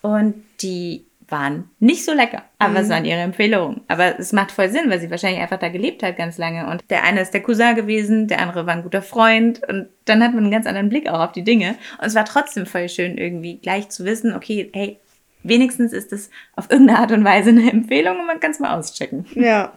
[0.00, 2.76] Und die waren nicht so lecker, aber mhm.
[2.76, 3.82] es waren ihre Empfehlungen.
[3.88, 6.66] Aber es macht voll Sinn, weil sie wahrscheinlich einfach da gelebt hat ganz lange.
[6.68, 9.60] Und der eine ist der Cousin gewesen, der andere war ein guter Freund.
[9.68, 11.76] Und dann hat man einen ganz anderen Blick auch auf die Dinge.
[11.98, 14.98] Und es war trotzdem voll schön, irgendwie gleich zu wissen, okay, hey,
[15.42, 18.78] wenigstens ist es auf irgendeine Art und Weise eine Empfehlung und man kann es mal
[18.78, 19.26] auschecken.
[19.34, 19.72] Ja.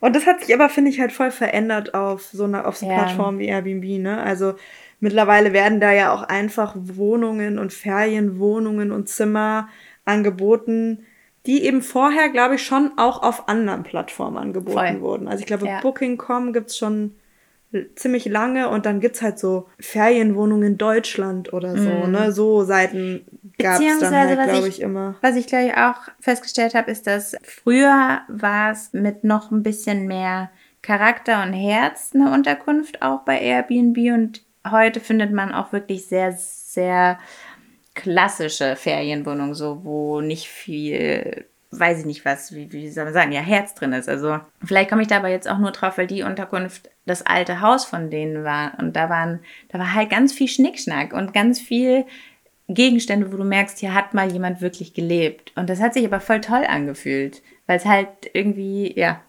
[0.00, 2.88] Und das hat sich aber, finde ich, halt voll verändert auf so einer auf so
[2.88, 2.94] ja.
[2.94, 4.22] Plattformen wie Airbnb, ne?
[4.22, 4.54] Also
[5.00, 9.68] mittlerweile werden da ja auch einfach Wohnungen und Ferienwohnungen und Zimmer
[10.06, 11.04] angeboten,
[11.44, 15.00] die eben vorher, glaube ich, schon auch auf anderen Plattformen angeboten Voll.
[15.00, 15.28] wurden.
[15.28, 15.80] Also ich glaube, ja.
[15.80, 17.14] Booking.com gibt's schon
[17.94, 22.10] ziemlich lange und dann gibt's halt so Ferienwohnungen in Deutschland oder so, mm.
[22.10, 22.32] ne?
[22.32, 23.24] So Seiten
[23.58, 25.16] gab's dann halt, glaube ich, immer.
[25.20, 29.62] Was ich, glaube ich, auch festgestellt habe, ist, dass früher war es mit noch ein
[29.62, 30.50] bisschen mehr
[30.82, 36.32] Charakter und Herz eine Unterkunft auch bei Airbnb und heute findet man auch wirklich sehr,
[36.32, 37.18] sehr
[37.96, 43.32] klassische Ferienwohnung, so wo nicht viel, weiß ich nicht was, wie, wie soll man sagen,
[43.32, 44.08] ja, Herz drin ist.
[44.08, 47.60] Also vielleicht komme ich da aber jetzt auch nur drauf, weil die Unterkunft das alte
[47.60, 48.78] Haus von denen war.
[48.78, 52.04] Und da waren, da war halt ganz viel Schnickschnack und ganz viel
[52.68, 55.52] Gegenstände, wo du merkst, hier hat mal jemand wirklich gelebt.
[55.56, 59.20] Und das hat sich aber voll toll angefühlt, weil es halt irgendwie, ja,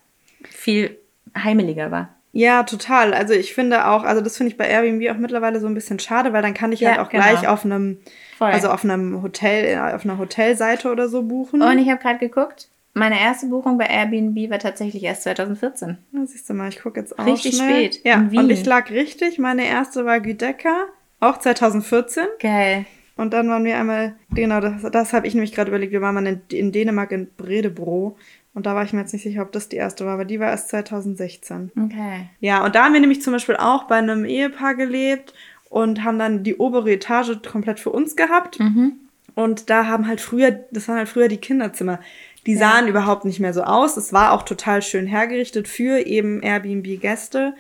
[0.50, 0.98] viel
[1.36, 2.17] heimeliger war.
[2.38, 3.16] Ja, total.
[3.16, 5.98] Also ich finde auch, also das finde ich bei Airbnb auch mittlerweile so ein bisschen
[5.98, 7.24] schade, weil dann kann ich ja, halt auch genau.
[7.24, 7.98] gleich auf einem,
[8.38, 8.52] Voll.
[8.52, 11.64] also auf einem Hotel, auf einer Hotelseite oder so buchen.
[11.64, 15.98] Und ich habe gerade geguckt, meine erste Buchung bei Airbnb war tatsächlich erst 2014.
[16.12, 17.92] Ja, siehst du mal, ich gucke jetzt auch Richtig schnell.
[17.92, 18.02] spät.
[18.06, 19.40] Ja, und ich lag richtig.
[19.40, 20.86] Meine erste war Güdecker,
[21.20, 22.26] auch 2014.
[22.40, 22.86] Geil.
[23.16, 26.14] Und dann waren wir einmal, genau, das, das habe ich nämlich gerade überlegt, wir waren
[26.14, 28.16] mal in, in Dänemark in Bredebro
[28.58, 30.40] und da war ich mir jetzt nicht sicher, ob das die erste war, aber die
[30.40, 31.72] war erst 2016.
[31.80, 32.28] Okay.
[32.40, 35.36] Ja, und da haben wir nämlich zum Beispiel auch bei einem Ehepaar gelebt
[35.70, 38.60] und haben dann die obere Etage komplett für uns gehabt.
[38.60, 38.94] Mhm.
[39.36, 42.00] Und da haben halt früher, das waren halt früher die Kinderzimmer.
[42.48, 42.58] Die ja.
[42.58, 43.96] sahen überhaupt nicht mehr so aus.
[43.96, 47.54] Es war auch total schön hergerichtet für eben Airbnb-Gäste.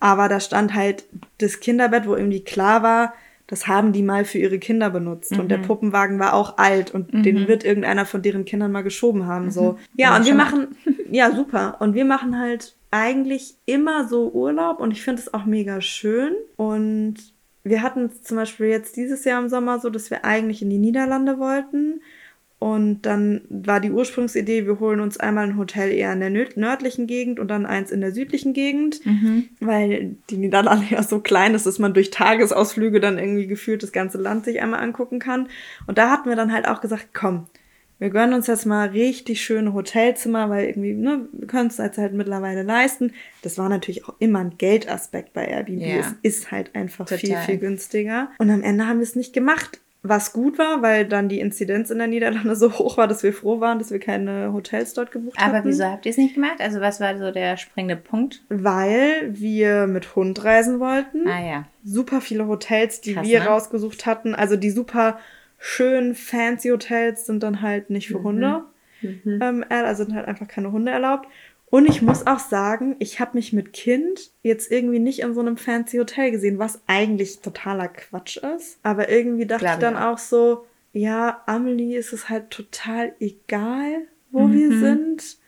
[0.00, 1.04] Aber da stand halt
[1.38, 3.14] das Kinderbett, wo irgendwie klar war,
[3.46, 5.32] das haben die mal für ihre Kinder benutzt.
[5.32, 5.40] Mhm.
[5.40, 5.62] Und der mhm.
[5.62, 7.22] Puppenwagen war auch alt und mhm.
[7.22, 9.46] den wird irgendeiner von deren Kindern mal geschoben haben.
[9.46, 9.50] Mhm.
[9.50, 9.78] So.
[9.96, 10.68] Ja, ja und wir machen,
[11.10, 11.76] ja, super.
[11.80, 16.34] Und wir machen halt eigentlich immer so Urlaub und ich finde es auch mega schön.
[16.56, 17.16] Und
[17.64, 20.78] wir hatten zum Beispiel jetzt dieses Jahr im Sommer so, dass wir eigentlich in die
[20.78, 22.00] Niederlande wollten.
[22.62, 27.08] Und dann war die Ursprungsidee, wir holen uns einmal ein Hotel eher in der nördlichen
[27.08, 29.48] Gegend und dann eins in der südlichen Gegend, mhm.
[29.58, 33.90] weil die Niederlande ja so klein ist, dass man durch Tagesausflüge dann irgendwie gefühlt das
[33.90, 35.48] ganze Land sich einmal angucken kann.
[35.88, 37.48] Und da hatten wir dann halt auch gesagt, komm,
[37.98, 41.98] wir gönnen uns jetzt mal richtig schöne Hotelzimmer, weil irgendwie, ne, wir können es jetzt
[41.98, 43.12] halt mittlerweile leisten.
[43.42, 45.82] Das war natürlich auch immer ein Geldaspekt bei Airbnb.
[45.82, 45.96] Ja.
[45.96, 47.18] Es ist halt einfach Total.
[47.18, 48.30] viel, viel günstiger.
[48.38, 51.90] Und am Ende haben wir es nicht gemacht was gut war, weil dann die Inzidenz
[51.90, 55.12] in der Niederlande so hoch war, dass wir froh waren, dass wir keine Hotels dort
[55.12, 55.54] gebucht haben.
[55.54, 56.60] Aber wieso habt ihr es nicht gemacht?
[56.60, 58.42] Also was war so der springende Punkt?
[58.48, 61.28] Weil wir mit Hund reisen wollten.
[61.28, 61.68] Ah ja.
[61.84, 63.46] Super viele Hotels, die Krass, wir ne?
[63.46, 64.34] rausgesucht hatten.
[64.34, 65.18] Also die super
[65.58, 68.64] schön fancy Hotels sind dann halt nicht für Hunde.
[69.02, 69.38] Mhm.
[69.40, 71.28] Ähm, also sind halt einfach keine Hunde erlaubt.
[71.72, 75.40] Und ich muss auch sagen, ich habe mich mit Kind jetzt irgendwie nicht in so
[75.40, 78.78] einem fancy Hotel gesehen, was eigentlich totaler Quatsch ist.
[78.82, 83.14] Aber irgendwie dachte Glaub ich dann ich auch so, ja, Amelie ist es halt total
[83.20, 84.52] egal, wo Mhm.
[84.52, 85.38] wir sind.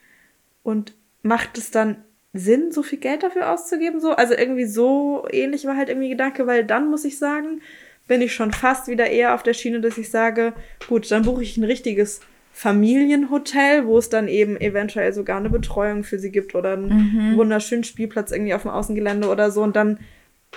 [0.63, 4.01] Und macht es dann Sinn, so viel Geld dafür auszugeben?
[4.01, 4.13] So?
[4.13, 7.61] Also irgendwie so ähnlich war halt irgendwie Gedanke, weil dann muss ich sagen,
[8.09, 10.55] bin ich schon fast wieder eher auf der Schiene, dass ich sage,
[10.89, 12.23] gut, dann buche ich ein richtiges
[12.57, 17.83] Familienhotel, wo es dann eben eventuell sogar eine Betreuung für sie gibt oder einen wunderschönen
[17.83, 19.61] Spielplatz irgendwie auf dem Außengelände oder so.
[19.61, 19.99] Und dann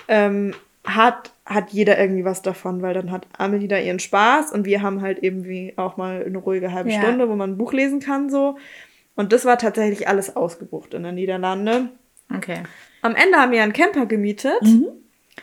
[0.06, 4.64] ähm, hat, hat jeder irgendwie was davon, weil dann hat Amelie da ihren Spaß und
[4.64, 7.02] wir haben halt eben wie auch mal eine ruhige halbe Ja.
[7.02, 8.56] Stunde, wo man ein Buch lesen kann so.
[9.16, 11.88] Und das war tatsächlich alles ausgebucht in den Niederlande.
[12.32, 12.62] Okay.
[13.02, 14.62] Am Ende haben wir einen Camper gemietet.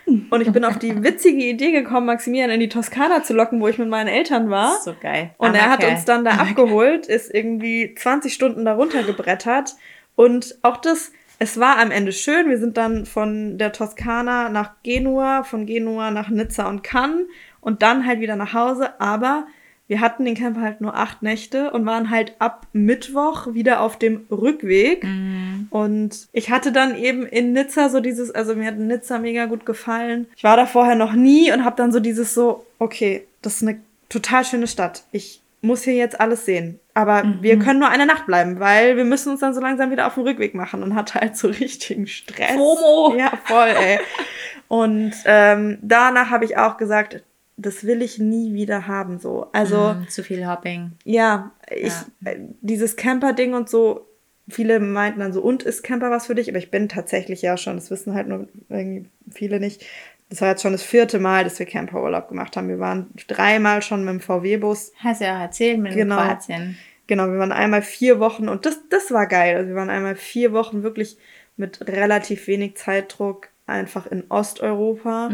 [0.06, 3.68] Und ich bin auf die witzige Idee gekommen, Maximilian in die Toskana zu locken, wo
[3.68, 4.80] ich mit meinen Eltern war.
[4.82, 5.32] So geil.
[5.38, 5.92] Und Armer er hat Kerl.
[5.92, 9.76] uns dann da abgeholt, ist irgendwie 20 Stunden da runtergebrettert.
[10.16, 12.50] Und auch das, es war am Ende schön.
[12.50, 17.28] Wir sind dann von der Toskana nach Genua, von Genua nach Nizza und Cannes
[17.62, 19.00] und dann halt wieder nach Hause.
[19.00, 19.48] Aber
[19.88, 23.98] wir hatten den Camper halt nur acht Nächte und waren halt ab Mittwoch wieder auf
[24.00, 25.04] dem Rückweg.
[25.04, 25.68] Mhm.
[25.70, 29.66] Und ich hatte dann eben in Nizza so dieses, also mir hat Nizza mega gut
[29.66, 30.28] gefallen.
[30.36, 33.62] Ich war da vorher noch nie und habe dann so dieses so, okay, das ist
[33.68, 35.04] eine total schöne Stadt.
[35.12, 36.80] Ich muss hier jetzt alles sehen.
[36.94, 37.38] Aber Mhm.
[37.42, 40.14] wir können nur eine Nacht bleiben, weil wir müssen uns dann so langsam wieder auf
[40.16, 42.54] den Rückweg machen und hatte halt so richtigen Stress.
[42.56, 43.16] FOMO.
[43.18, 44.00] Ja, voll, ey.
[44.68, 47.22] Und ähm, danach habe ich auch gesagt,
[47.58, 49.48] das will ich nie wieder haben, so.
[49.54, 50.92] Also, Mm, zu viel Hopping.
[51.04, 52.32] ja, ich, Ja.
[52.32, 54.08] äh, dieses Camper-Ding und so,
[54.50, 56.50] viele meinten dann so, und ist Camper was für dich?
[56.50, 59.86] Aber ich bin tatsächlich ja schon, das wissen halt nur irgendwie viele nicht.
[60.30, 62.68] Das war jetzt schon das vierte Mal, dass wir Camperurlaub gemacht haben.
[62.68, 64.92] Wir waren dreimal schon mit dem VW-Bus.
[64.98, 66.18] Hast ja auch erzählt mit Genau.
[66.18, 66.78] Kroatien.
[67.08, 69.56] Genau, wir waren einmal vier Wochen und das, das war geil.
[69.56, 71.18] Also wir waren einmal vier Wochen wirklich
[71.58, 75.30] mit relativ wenig Zeitdruck einfach in Osteuropa.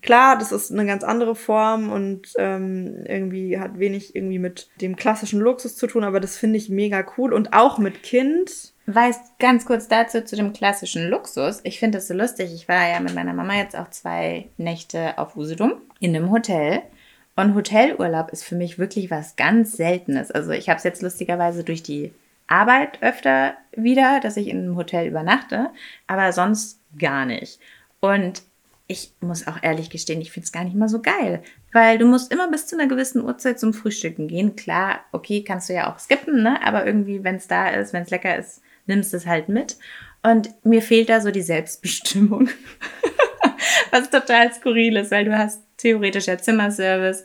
[0.00, 4.96] Klar, das ist eine ganz andere Form und ähm, irgendwie hat wenig irgendwie mit dem
[4.96, 8.72] klassischen Luxus zu tun, aber das finde ich mega cool und auch mit Kind.
[8.86, 11.60] Weißt ganz kurz dazu zu dem klassischen Luxus.
[11.64, 12.54] Ich finde das so lustig.
[12.54, 16.82] Ich war ja mit meiner Mama jetzt auch zwei Nächte auf Usedom in einem Hotel.
[17.34, 20.30] Und Hotelurlaub ist für mich wirklich was ganz Seltenes.
[20.30, 22.12] Also ich habe es jetzt lustigerweise durch die
[22.46, 25.70] Arbeit öfter wieder, dass ich in einem Hotel übernachte,
[26.06, 27.60] aber sonst gar nicht.
[28.00, 28.42] Und
[28.88, 32.06] ich muss auch ehrlich gestehen, ich finde es gar nicht mal so geil, weil du
[32.06, 34.54] musst immer bis zu einer gewissen Uhrzeit zum Frühstücken gehen.
[34.54, 36.64] Klar, okay, kannst du ja auch skippen, ne?
[36.64, 39.76] aber irgendwie, wenn es da ist, wenn es lecker ist, nimmst es halt mit.
[40.22, 42.48] Und mir fehlt da so die Selbstbestimmung.
[43.90, 47.24] Was total skurril ist, weil du hast theoretisch ja Zimmerservice.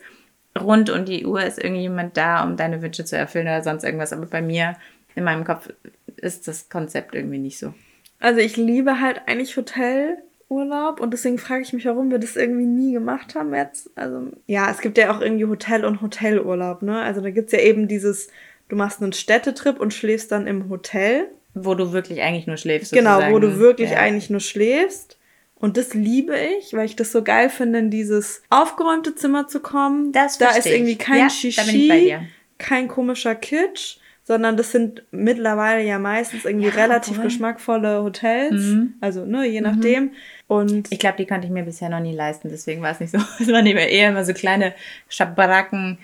[0.60, 4.12] Rund um die Uhr ist irgendjemand da, um deine Wünsche zu erfüllen oder sonst irgendwas.
[4.12, 4.76] Aber bei mir,
[5.14, 5.68] in meinem Kopf,
[6.16, 7.74] ist das Konzept irgendwie nicht so.
[8.18, 12.66] Also ich liebe halt eigentlich Hotelurlaub und deswegen frage ich mich, warum wir das irgendwie
[12.66, 13.90] nie gemacht haben jetzt.
[13.96, 17.00] Also ja, es gibt ja auch irgendwie Hotel und Hotelurlaub, ne?
[17.00, 18.28] Also da gibt's ja eben dieses,
[18.68, 21.28] du machst einen Städtetrip und schläfst dann im Hotel.
[21.54, 22.92] Wo du wirklich eigentlich nur schläfst.
[22.92, 23.40] Genau, wo sozusagen.
[23.42, 23.98] du wirklich Ja.
[23.98, 25.18] eigentlich nur schläfst.
[25.56, 29.60] Und das liebe ich, weil ich das so geil finde, in dieses aufgeräumte Zimmer zu
[29.60, 30.10] kommen.
[30.10, 32.16] Das da ist irgendwie kein Ja, Shishi,
[32.58, 37.24] kein komischer Kitsch, sondern das sind mittlerweile ja meistens irgendwie Ja, relativ voll.
[37.24, 38.52] geschmackvolle Hotels.
[38.62, 38.94] Mhm.
[39.00, 40.12] Also, ne, je nachdem.
[40.46, 43.10] Und Ich glaube, die konnte ich mir bisher noch nie leisten, deswegen war es nicht
[43.10, 43.18] so.
[43.40, 44.74] Es waren eher immer so kleine
[45.08, 45.98] Schabaracken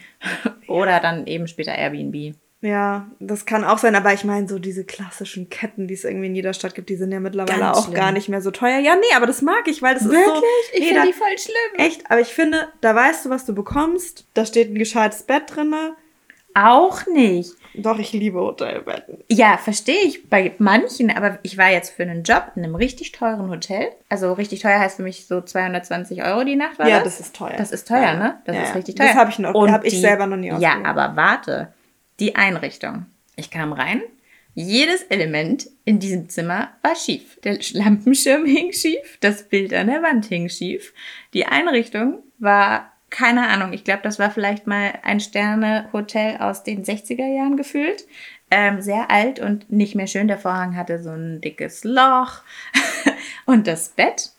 [0.66, 2.35] oder dann eben später Airbnb.
[2.61, 6.26] ja, das kann auch sein, aber ich meine, so diese klassischen Ketten, die es irgendwie
[6.26, 7.94] in jeder Stadt gibt, die sind ja mittlerweile Ganz auch schlimm.
[7.94, 8.78] gar nicht mehr so teuer.
[8.81, 10.42] Ja, nee, aber das mag ich, weil das ist so.
[10.74, 11.87] Ich nee, finde die voll schlimm.
[11.87, 14.26] Echt, aber ich finde, da weißt du, was du bekommst.
[14.35, 15.92] Da steht ein gescheites Bett drinne.
[16.54, 17.52] Auch nicht.
[17.74, 19.18] Doch, ich liebe Hotelbetten.
[19.31, 23.12] Ja, verstehe ich bei manchen, aber ich war jetzt für einen Job in einem richtig
[23.12, 23.88] teuren Hotel.
[24.09, 27.18] Also richtig teuer heißt für mich so 220 Euro die Nacht war Ja, das?
[27.18, 27.54] das ist teuer.
[27.57, 28.14] Das ist teuer, Ja.
[28.16, 28.38] ne?
[28.44, 28.74] Das Ja, ist ja.
[28.74, 29.07] richtig teuer.
[29.09, 30.87] Das habe ich noch, Und habe ich die- selber noch nie Ja, ausprobiert.
[30.87, 31.72] aber warte.
[32.20, 33.07] Die Einrichtung.
[33.37, 34.02] Ich kam rein.
[34.54, 37.38] Jedes Element in diesem Zimmer war schief.
[37.44, 40.92] Der Lampenschirm hing schief, das Bild an der Wand hing schief.
[41.33, 46.84] Die Einrichtung war, keine Ahnung, ich glaube, das war vielleicht mal ein Sterne-Hotel aus den
[46.84, 48.06] 60er Jahren gefühlt.
[48.50, 50.28] Ähm, sehr alt und nicht mehr schön.
[50.28, 52.42] Der Vorhang hatte so ein dickes Loch.
[53.46, 54.30] und das Bett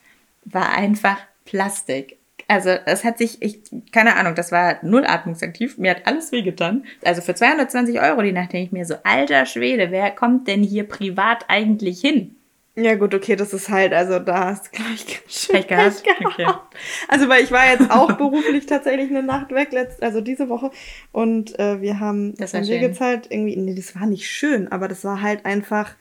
[0.45, 2.17] war einfach Plastik.
[2.47, 3.59] Also es hat sich, ich,
[3.91, 5.77] keine Ahnung, das war null atmungsaktiv.
[5.77, 6.83] Mir hat alles wehgetan.
[7.03, 10.63] Also für 220 Euro die Nacht denke ich mir so, alter Schwede, wer kommt denn
[10.63, 12.35] hier privat eigentlich hin?
[12.81, 16.03] Ja, gut, okay, das ist halt, also da hast du gleich ganz schön Pech gehabt.
[16.03, 16.33] Pech gehabt.
[16.33, 16.47] Okay.
[17.07, 20.71] Also, weil ich war jetzt auch beruflich tatsächlich eine Nacht weg, letzt, also diese Woche.
[21.11, 25.03] Und äh, wir haben das in gezahlt, irgendwie, nee, das war nicht schön, aber das
[25.03, 25.95] war halt einfach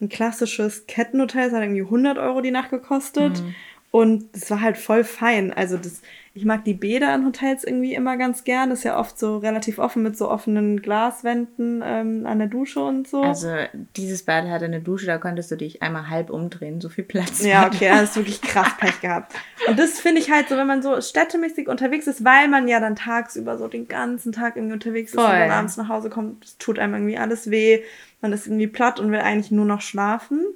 [0.00, 3.42] ein klassisches Kettenhotel, das hat irgendwie 100 Euro die Nacht gekostet.
[3.42, 3.54] Mhm.
[3.92, 5.52] Und es war halt voll fein.
[5.52, 6.00] Also das,
[6.32, 8.70] ich mag die Bäder in Hotels irgendwie immer ganz gern.
[8.70, 12.80] Das ist ja oft so relativ offen mit so offenen Glaswänden ähm, an der Dusche
[12.80, 13.22] und so.
[13.22, 13.54] Also
[13.94, 17.44] dieses Bad hatte eine Dusche, da konntest du dich einmal halb umdrehen, so viel Platz.
[17.44, 19.34] Ja, okay, da hast wirklich krass Pech gehabt.
[19.68, 22.80] Und das finde ich halt so, wenn man so städtemäßig unterwegs ist, weil man ja
[22.80, 25.26] dann tagsüber so den ganzen Tag irgendwie unterwegs ist Voll.
[25.26, 27.82] und dann abends nach Hause kommt, es tut einem irgendwie alles weh.
[28.22, 30.46] Man ist irgendwie platt und will eigentlich nur noch schlafen.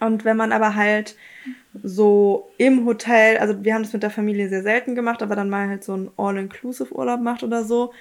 [0.00, 1.16] Und wenn man aber halt
[1.82, 5.50] so im Hotel, also wir haben das mit der Familie sehr selten gemacht, aber dann
[5.50, 7.92] mal halt so einen All-Inclusive-Urlaub macht oder so,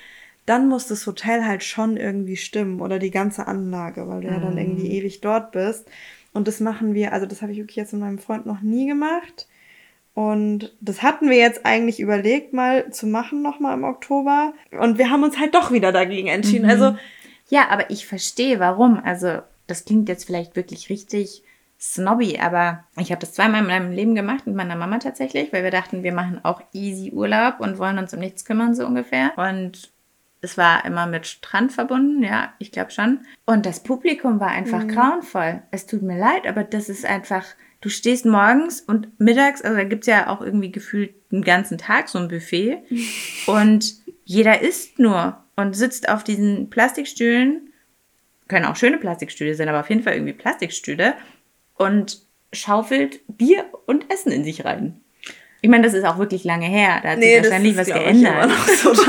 [0.45, 4.31] dann muss das Hotel halt schon irgendwie stimmen oder die ganze Anlage, weil du mm.
[4.31, 4.59] ja dann mhm.
[4.59, 5.85] irgendwie ewig dort bist.
[6.33, 8.87] Und das machen wir, also das habe ich wirklich jetzt mit meinem Freund noch nie
[8.87, 9.47] gemacht.
[10.13, 14.53] Und das hatten wir jetzt eigentlich überlegt, mal zu machen, nochmal im Oktober.
[14.71, 16.65] Und wir haben uns halt doch wieder dagegen entschieden.
[16.65, 16.71] Mhm.
[16.71, 16.97] Also.
[17.49, 18.99] Ja, aber ich verstehe, warum.
[19.03, 21.43] Also, das klingt jetzt vielleicht wirklich richtig
[21.79, 25.63] snobby, aber ich habe das zweimal in meinem Leben gemacht mit meiner Mama tatsächlich, weil
[25.63, 29.37] wir dachten, wir machen auch easy Urlaub und wollen uns um nichts kümmern, so ungefähr.
[29.37, 29.91] Und
[30.41, 33.19] es war immer mit Strand verbunden, ja, ich glaube schon.
[33.45, 34.87] Und das Publikum war einfach mhm.
[34.87, 35.61] grauenvoll.
[35.71, 37.45] Es tut mir leid, aber das ist einfach,
[37.81, 41.77] du stehst morgens und mittags, also da gibt es ja auch irgendwie gefühlt den ganzen
[41.77, 42.79] Tag so ein Buffet
[43.47, 47.71] und jeder isst nur und sitzt auf diesen Plastikstühlen,
[48.47, 51.15] können auch schöne Plastikstühle sein, aber auf jeden Fall irgendwie Plastikstühle
[51.77, 52.19] und
[52.53, 55.01] schaufelt Bier und Essen in sich rein.
[55.61, 56.99] Ich meine, das ist auch wirklich lange her.
[57.01, 58.51] Da hat nee, sich wahrscheinlich was geändert.
[58.77, 58.99] So es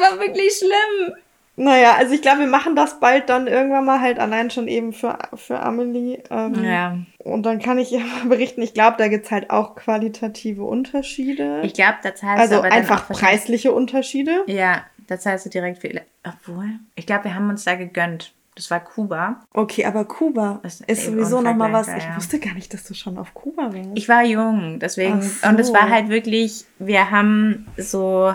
[0.00, 1.14] war wirklich schlimm.
[1.56, 4.92] Naja, also ich glaube, wir machen das bald dann irgendwann mal halt allein schon eben
[4.92, 6.20] für, für Amelie.
[6.30, 6.98] Ähm, ja.
[7.18, 10.64] Und dann kann ich ja mal berichten, ich glaube, da gibt es halt auch qualitative
[10.64, 11.60] Unterschiede.
[11.62, 14.42] Ich glaube, da zahlst also du aber einfach preisliche Unterschiede.
[14.46, 16.00] Ja, da zahlst du direkt viel.
[16.26, 18.32] Obwohl, ich glaube, wir haben uns da gegönnt.
[18.56, 19.42] Das war Kuba.
[19.52, 21.88] Okay, aber Kuba ist, ist sowieso nochmal was.
[21.88, 23.90] Ich wusste gar nicht, dass du schon auf Kuba warst.
[23.94, 25.20] Ich war jung, deswegen.
[25.22, 25.48] So.
[25.48, 28.34] Und es war halt wirklich, wir haben so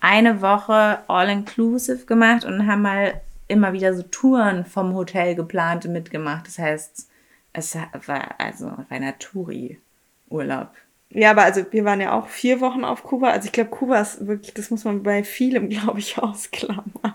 [0.00, 5.92] eine Woche all-inclusive gemacht und haben mal immer wieder so Touren vom Hotel geplant und
[5.92, 6.46] mitgemacht.
[6.46, 7.08] Das heißt,
[7.54, 10.68] es war also reiner Touri-Urlaub.
[11.10, 13.30] Ja, aber also wir waren ja auch vier Wochen auf Kuba.
[13.30, 17.14] Also ich glaube, Kuba ist wirklich, das muss man bei vielem, glaube ich, ausklammern.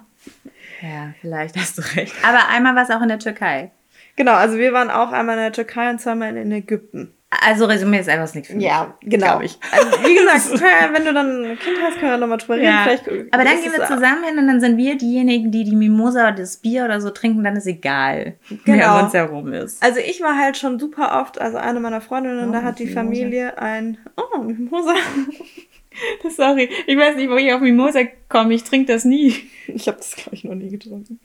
[0.81, 2.13] Ja, vielleicht hast du recht.
[2.23, 3.71] Aber einmal war es auch in der Türkei.
[4.15, 7.13] Genau, also wir waren auch einmal in der Türkei und zweimal in Ägypten.
[7.45, 8.65] Also Resümee ist einfach nichts für mich.
[8.65, 9.39] Ja, genau.
[9.39, 9.57] Ich.
[9.71, 10.61] Also, wie gesagt,
[10.93, 12.65] wenn du dann ein Kind hast, können wir nochmal drüber reden.
[12.65, 12.83] Ja.
[12.83, 16.27] Vielleicht Aber dann gehen wir zusammen hin und dann sind wir diejenigen, die die Mimosa
[16.27, 18.77] oder das Bier oder so trinken, dann ist egal, genau.
[18.77, 19.81] wer um uns herum ist.
[19.81, 22.83] Also ich war halt schon super oft, also eine meiner Freundinnen, oh, da hat die
[22.83, 23.01] Mimosa.
[23.01, 24.95] Familie ein, oh, Mimosa.
[26.35, 28.53] Sorry, ich weiß nicht, wo ich auf Mimosa komme.
[28.53, 29.33] Ich trinke das nie.
[29.73, 31.21] Ich habe das, glaube ich, noch nie getrunken.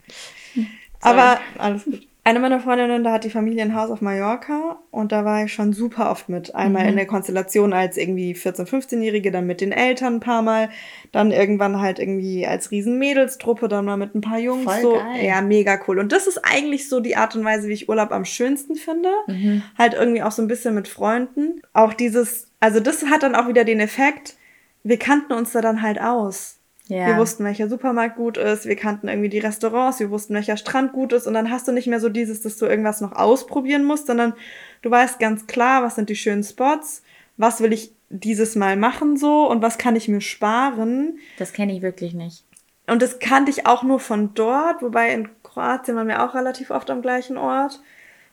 [0.55, 0.67] Sorry.
[1.01, 2.07] Aber alles gut.
[2.27, 5.53] Eine meiner Freundinnen, da hat die Familie ein Haus auf Mallorca und da war ich
[5.53, 6.57] schon super oft mit.
[6.57, 6.89] Einmal mhm.
[6.89, 10.71] in der Konstellation als irgendwie 14-, 15-Jährige, dann mit den Eltern ein paar Mal,
[11.13, 14.65] dann irgendwann halt irgendwie als Riesenmädelstruppe, dann mal mit ein paar Jungs.
[14.65, 14.93] Voll so.
[14.95, 15.25] Geil.
[15.25, 16.01] Ja, mega cool.
[16.01, 19.11] Und das ist eigentlich so die Art und Weise, wie ich Urlaub am schönsten finde.
[19.29, 19.63] Mhm.
[19.79, 21.63] Halt irgendwie auch so ein bisschen mit Freunden.
[21.75, 24.35] Auch dieses, also das hat dann auch wieder den Effekt,
[24.89, 26.59] wir kannten uns da dann halt aus.
[26.89, 27.09] Ja.
[27.09, 30.93] Wir wussten, welcher Supermarkt gut ist, wir kannten irgendwie die Restaurants, wir wussten, welcher Strand
[30.93, 33.85] gut ist und dann hast du nicht mehr so dieses, dass du irgendwas noch ausprobieren
[33.85, 34.35] musst, sondern
[34.83, 37.03] du weißt ganz klar, was sind die schönen Spots,
[37.37, 41.19] was will ich dieses Mal machen so und was kann ich mir sparen.
[41.39, 42.45] Das kenne ich wirklich nicht.
[42.87, 46.71] Und das kannte ich auch nur von dort, wobei in Kroatien waren wir auch relativ
[46.71, 47.81] oft am gleichen Ort.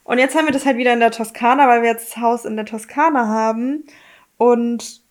[0.04, 2.46] Und jetzt haben wir das halt wieder in der Toskana, weil wir jetzt das Haus
[2.46, 3.86] in der Toskana haben
[4.38, 5.03] und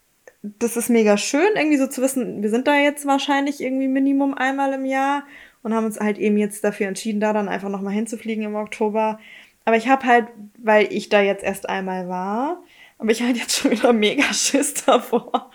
[0.42, 4.34] das ist mega schön, irgendwie so zu wissen, wir sind da jetzt wahrscheinlich irgendwie Minimum
[4.34, 5.24] einmal im Jahr
[5.62, 9.20] und haben uns halt eben jetzt dafür entschieden, da dann einfach nochmal hinzufliegen im Oktober.
[9.64, 10.26] Aber ich habe halt,
[10.58, 12.62] weil ich da jetzt erst einmal war,
[12.98, 15.50] aber ich halt jetzt schon wieder mega Schiss davor,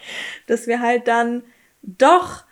[0.47, 1.43] dass wir halt dann
[1.81, 2.46] doch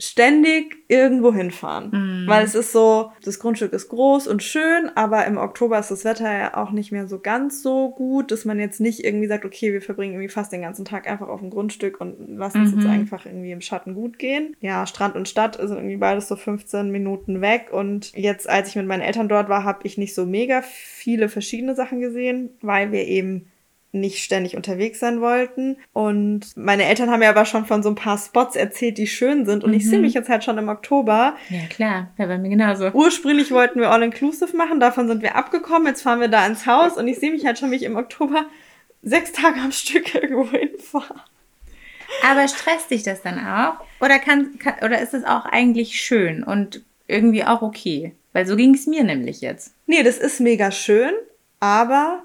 [0.00, 1.90] ständig irgendwo hinfahren.
[1.90, 2.28] Mm.
[2.28, 6.04] Weil es ist so, das Grundstück ist groß und schön, aber im Oktober ist das
[6.04, 9.44] Wetter ja auch nicht mehr so ganz so gut, dass man jetzt nicht irgendwie sagt,
[9.44, 12.70] okay, wir verbringen irgendwie fast den ganzen Tag einfach auf dem Grundstück und lassen es
[12.70, 12.82] mm -hmm.
[12.82, 14.54] jetzt einfach irgendwie im Schatten gut gehen.
[14.60, 18.76] Ja, Strand und Stadt ist irgendwie beides so 15 Minuten weg und jetzt, als ich
[18.76, 22.92] mit meinen Eltern dort war, habe ich nicht so mega viele verschiedene Sachen gesehen, weil
[22.92, 23.50] wir eben
[23.92, 25.76] nicht ständig unterwegs sein wollten.
[25.92, 29.46] Und meine Eltern haben mir aber schon von so ein paar Spots erzählt, die schön
[29.46, 29.64] sind.
[29.64, 29.76] Und mhm.
[29.76, 31.36] ich sehe mich jetzt halt schon im Oktober.
[31.48, 32.90] Ja, klar, ja, bei mir genauso.
[32.92, 35.86] Ursprünglich wollten wir All-Inclusive machen, davon sind wir abgekommen.
[35.86, 37.96] Jetzt fahren wir da ins Haus und ich sehe mich halt schon, wie ich im
[37.96, 38.44] Oktober
[39.02, 41.22] sechs Tage am Stück irgendwo hinfahre.
[42.24, 43.74] Aber stresst dich das dann auch?
[44.00, 48.12] Oder, kann, kann oder ist es auch eigentlich schön und irgendwie auch okay?
[48.32, 49.74] Weil so ging es mir nämlich jetzt.
[49.86, 51.12] Nee, das ist mega schön,
[51.60, 52.22] aber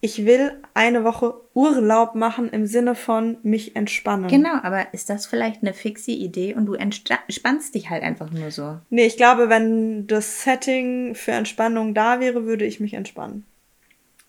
[0.00, 4.28] ich will eine Woche Urlaub machen im Sinne von mich entspannen.
[4.28, 8.50] Genau, aber ist das vielleicht eine fixe Idee und du entspannst dich halt einfach nur
[8.50, 8.78] so?
[8.90, 13.44] Nee, ich glaube, wenn das Setting für Entspannung da wäre, würde ich mich entspannen.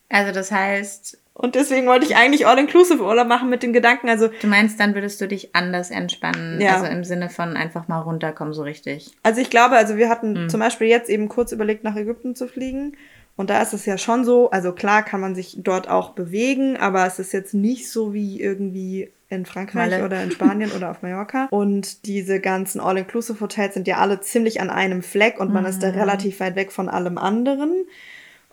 [0.10, 1.18] Also das heißt.
[1.34, 4.30] Und deswegen wollte ich eigentlich All-Inclusive Urlaub machen mit dem Gedanken, also.
[4.42, 6.62] Du meinst, dann würdest du dich anders entspannen?
[6.62, 6.76] Ja.
[6.76, 9.12] Also im Sinne von einfach mal runterkommen, so richtig.
[9.24, 10.50] Also ich glaube, also wir hatten mhm.
[10.50, 12.96] zum Beispiel jetzt eben kurz überlegt, nach Ägypten zu fliegen.
[13.36, 16.78] Und da ist es ja schon so, also klar kann man sich dort auch bewegen,
[16.78, 20.06] aber es ist jetzt nicht so wie irgendwie in Frankreich Malle.
[20.06, 21.48] oder in Spanien oder auf Mallorca.
[21.50, 25.70] Und diese ganzen All-Inclusive-Hotels sind ja alle ziemlich an einem Fleck und man mhm.
[25.70, 25.98] ist da mhm.
[25.98, 27.86] relativ weit weg von allem anderen.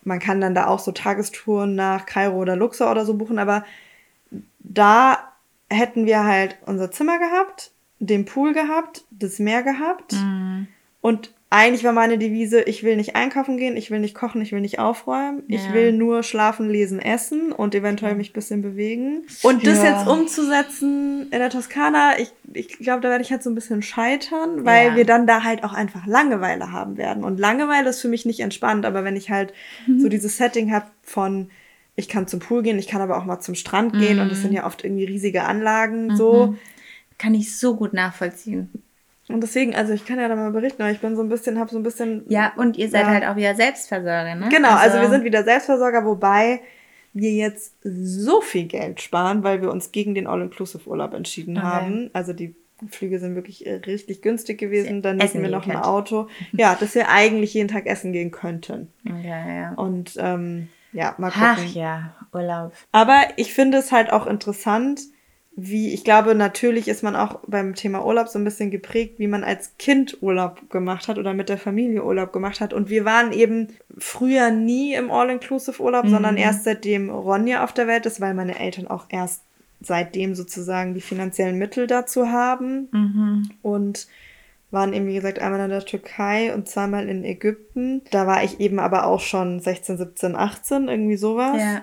[0.03, 3.65] Man kann dann da auch so Tagestouren nach Kairo oder Luxor oder so buchen, aber
[4.61, 5.19] da
[5.69, 10.69] hätten wir halt unser Zimmer gehabt, den Pool gehabt, das Meer gehabt mhm.
[11.03, 14.53] und eigentlich war meine Devise, ich will nicht einkaufen gehen, ich will nicht kochen, ich
[14.53, 15.59] will nicht aufräumen, ja.
[15.59, 19.25] ich will nur schlafen, lesen, essen und eventuell mich ein bisschen bewegen.
[19.43, 19.99] Und das ja.
[19.99, 23.83] jetzt umzusetzen in der Toskana, ich, ich glaube, da werde ich halt so ein bisschen
[23.83, 24.97] scheitern, weil ja.
[24.97, 27.25] wir dann da halt auch einfach Langeweile haben werden.
[27.25, 29.53] Und Langeweile ist für mich nicht entspannt, aber wenn ich halt
[29.89, 29.99] mhm.
[29.99, 31.51] so dieses Setting habe von,
[31.97, 34.23] ich kann zum Pool gehen, ich kann aber auch mal zum Strand gehen mhm.
[34.23, 36.17] und das sind ja oft irgendwie riesige Anlagen, mhm.
[36.17, 36.55] so.
[37.19, 38.71] Kann ich so gut nachvollziehen.
[39.33, 41.59] Und deswegen, also ich kann ja da mal berichten, aber ich bin so ein bisschen,
[41.59, 42.25] habe so ein bisschen.
[42.29, 44.49] Ja, und ihr seid ja, halt auch wieder Selbstversorger, ne?
[44.51, 46.61] Genau, also, also wir sind wieder Selbstversorger, wobei
[47.13, 51.67] wir jetzt so viel Geld sparen, weil wir uns gegen den All-Inclusive-Urlaub entschieden okay.
[51.67, 52.11] haben.
[52.13, 52.55] Also die
[52.89, 55.03] Flüge sind wirklich äh, richtig günstig gewesen.
[55.03, 56.29] Dann nehmen wir noch ein Auto.
[56.53, 58.93] Ja, dass wir eigentlich jeden Tag essen gehen könnten.
[59.05, 59.73] Ja, ja.
[59.75, 61.47] Und ähm, ja, mal gucken.
[61.51, 62.73] Ach ja, Urlaub.
[62.93, 65.03] Aber ich finde es halt auch interessant,
[65.57, 69.27] wie, ich glaube, natürlich ist man auch beim Thema Urlaub so ein bisschen geprägt, wie
[69.27, 72.73] man als Kind Urlaub gemacht hat oder mit der Familie Urlaub gemacht hat.
[72.73, 76.11] Und wir waren eben früher nie im All-Inclusive-Urlaub, mhm.
[76.11, 79.43] sondern erst seitdem Ronja auf der Welt ist, weil meine Eltern auch erst
[79.81, 82.89] seitdem sozusagen die finanziellen Mittel dazu haben.
[82.93, 83.51] Mhm.
[83.63, 84.07] Und
[84.71, 88.03] waren eben, wie gesagt, einmal in der Türkei und zweimal in Ägypten.
[88.13, 91.57] Da war ich eben aber auch schon 16, 17, 18, irgendwie sowas.
[91.59, 91.83] Ja.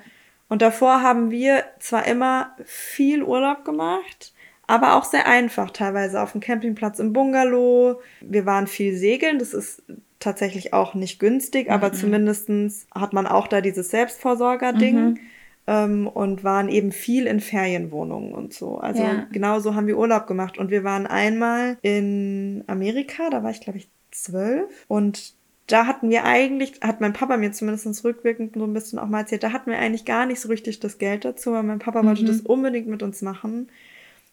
[0.49, 4.33] Und davor haben wir zwar immer viel Urlaub gemacht,
[4.65, 8.01] aber auch sehr einfach, teilweise auf dem Campingplatz im Bungalow.
[8.21, 9.83] Wir waren viel segeln, das ist
[10.19, 11.93] tatsächlich auch nicht günstig, aber mhm.
[11.93, 14.95] zumindestens hat man auch da dieses Selbstversorger-Ding.
[14.95, 15.19] Mhm.
[15.69, 18.77] Ähm, und waren eben viel in Ferienwohnungen und so.
[18.77, 19.27] Also ja.
[19.33, 20.57] genau so haben wir Urlaub gemacht.
[20.57, 24.85] Und wir waren einmal in Amerika, da war ich glaube ich zwölf.
[24.87, 25.33] Und
[25.67, 29.19] da hatten wir eigentlich, hat mein Papa mir zumindest rückwirkend so ein bisschen auch mal
[29.19, 32.01] erzählt, da hatten wir eigentlich gar nicht so richtig das Geld dazu, weil mein Papa
[32.01, 32.07] mhm.
[32.07, 33.69] wollte das unbedingt mit uns machen.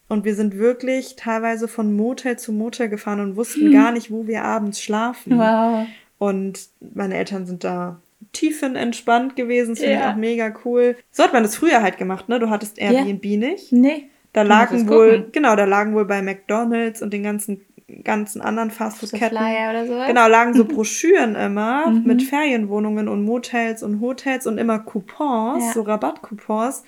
[0.07, 3.73] Und wir sind wirklich teilweise von Motel zu Motel gefahren und wussten mhm.
[3.73, 5.37] gar nicht, wo wir abends schlafen.
[5.37, 5.87] Wow.
[6.19, 7.99] Und meine Eltern sind da
[8.31, 9.71] tiefenentspannt gewesen.
[9.71, 9.99] Das finde ja.
[10.01, 10.95] ich auch mega cool.
[11.11, 12.39] So hat man das früher halt gemacht, ne?
[12.39, 13.37] Du hattest Airbnb ja.
[13.37, 13.71] nicht.
[13.71, 14.09] Nee.
[14.31, 17.61] Da lagen wohl, genau, da lagen wohl bei McDonalds und den ganzen
[18.03, 19.37] ganzen anderen Fastfood-Ketten.
[19.37, 20.07] oder sowas?
[20.07, 22.03] Genau, lagen so Broschüren immer mhm.
[22.05, 25.73] mit Ferienwohnungen und Motels und Hotels und immer Coupons, ja.
[25.73, 26.83] so Rabattcoupons.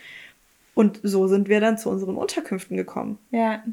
[0.73, 3.17] Und so sind wir dann zu unseren Unterkünften gekommen.
[3.31, 3.63] Ja.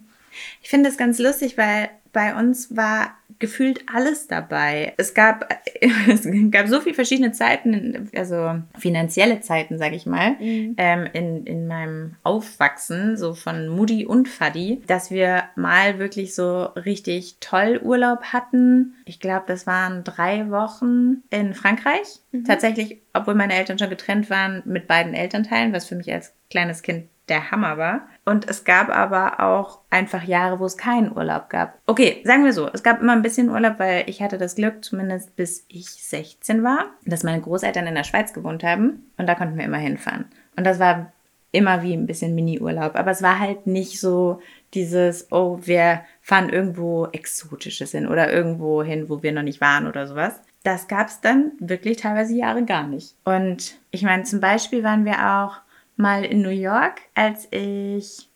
[0.63, 4.95] Ich finde das ganz lustig, weil bei uns war gefühlt alles dabei.
[4.97, 5.53] Es gab,
[6.09, 10.77] es gab so viele verschiedene Zeiten, also finanzielle Zeiten, sag ich mal, mhm.
[10.79, 16.63] ähm, in, in meinem Aufwachsen, so von Mutti und Faddy, dass wir mal wirklich so
[16.63, 18.95] richtig toll Urlaub hatten.
[19.05, 22.21] Ich glaube, das waren drei Wochen in Frankreich.
[22.33, 22.45] Mhm.
[22.45, 26.83] Tatsächlich, obwohl meine Eltern schon getrennt waren, mit beiden Elternteilen, was für mich als kleines
[26.83, 28.09] Kind der Hammer war.
[28.25, 31.79] Und es gab aber auch einfach Jahre, wo es keinen Urlaub gab.
[31.87, 34.85] Okay, sagen wir so, es gab immer ein bisschen Urlaub, weil ich hatte das Glück,
[34.85, 39.35] zumindest bis ich 16 war, dass meine Großeltern in der Schweiz gewohnt haben und da
[39.35, 40.27] konnten wir immer hinfahren.
[40.57, 41.13] Und das war
[41.53, 44.41] immer wie ein bisschen Mini-Urlaub, aber es war halt nicht so
[44.75, 49.87] dieses, oh, wir fahren irgendwo Exotisches hin oder irgendwo hin, wo wir noch nicht waren
[49.87, 50.41] oder sowas.
[50.65, 53.15] Das gab es dann wirklich teilweise Jahre gar nicht.
[53.25, 55.59] Und ich meine, zum Beispiel waren wir auch
[55.97, 58.29] mal in New York, als ich,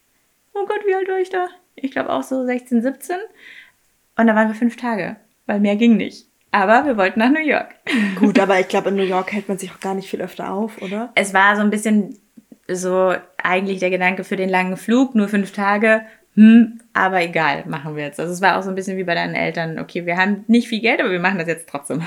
[0.55, 1.49] oh Gott, wie alt war ich da?
[1.75, 3.17] Ich glaube auch so 16, 17.
[4.17, 6.27] Und da waren wir fünf Tage, weil mehr ging nicht.
[6.51, 7.75] Aber wir wollten nach New York.
[8.19, 10.53] Gut, aber ich glaube, in New York hält man sich auch gar nicht viel öfter
[10.53, 11.13] auf, oder?
[11.15, 12.19] Es war so ein bisschen
[12.71, 16.03] so eigentlich der Gedanke für den langen Flug, nur fünf Tage,
[16.39, 18.21] hm, aber egal, machen wir jetzt.
[18.21, 20.69] Also es war auch so ein bisschen wie bei deinen Eltern, okay, wir haben nicht
[20.69, 22.03] viel Geld, aber wir machen das jetzt trotzdem.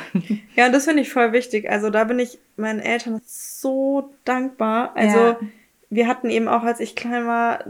[0.55, 1.69] Ja, und das finde ich voll wichtig.
[1.69, 3.21] Also da bin ich meinen Eltern
[3.61, 4.91] so dankbar.
[4.95, 5.39] Also ja.
[5.89, 7.63] wir hatten eben auch, als ich klein war,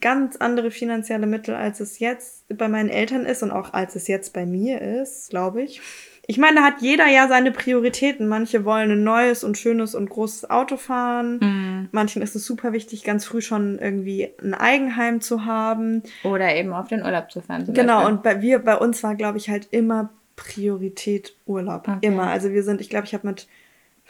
[0.00, 4.08] ganz andere finanzielle Mittel, als es jetzt bei meinen Eltern ist und auch als es
[4.08, 5.80] jetzt bei mir ist, glaube ich.
[6.26, 8.28] Ich meine, da hat jeder ja seine Prioritäten.
[8.28, 11.40] Manche wollen ein neues und schönes und großes Auto fahren.
[11.42, 11.88] Mhm.
[11.90, 16.04] Manchen ist es super wichtig, ganz früh schon irgendwie ein Eigenheim zu haben.
[16.22, 17.64] Oder eben auf den Urlaub zu fahren.
[17.72, 18.14] Genau, Beispiel.
[18.14, 21.88] und bei, wir, bei uns war, glaube ich, halt immer Priorität Urlaub.
[21.88, 21.98] Okay.
[22.02, 22.28] Immer.
[22.28, 23.48] Also wir sind, ich glaube, ich habe mit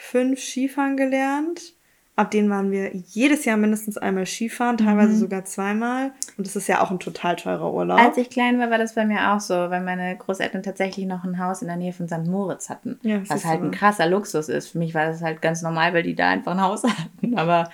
[0.00, 1.74] fünf Skifahren gelernt
[2.20, 5.16] ab denen waren wir jedes Jahr mindestens einmal Skifahren, teilweise mhm.
[5.16, 6.12] sogar zweimal.
[6.36, 7.98] Und das ist ja auch ein total teurer Urlaub.
[7.98, 11.24] Als ich klein war, war das bei mir auch so, weil meine Großeltern tatsächlich noch
[11.24, 12.26] ein Haus in der Nähe von St.
[12.26, 13.00] Moritz hatten.
[13.02, 14.68] Ja, was halt ein krasser Luxus ist.
[14.68, 17.38] Für mich war das halt ganz normal, weil die da einfach ein Haus hatten.
[17.38, 17.70] Aber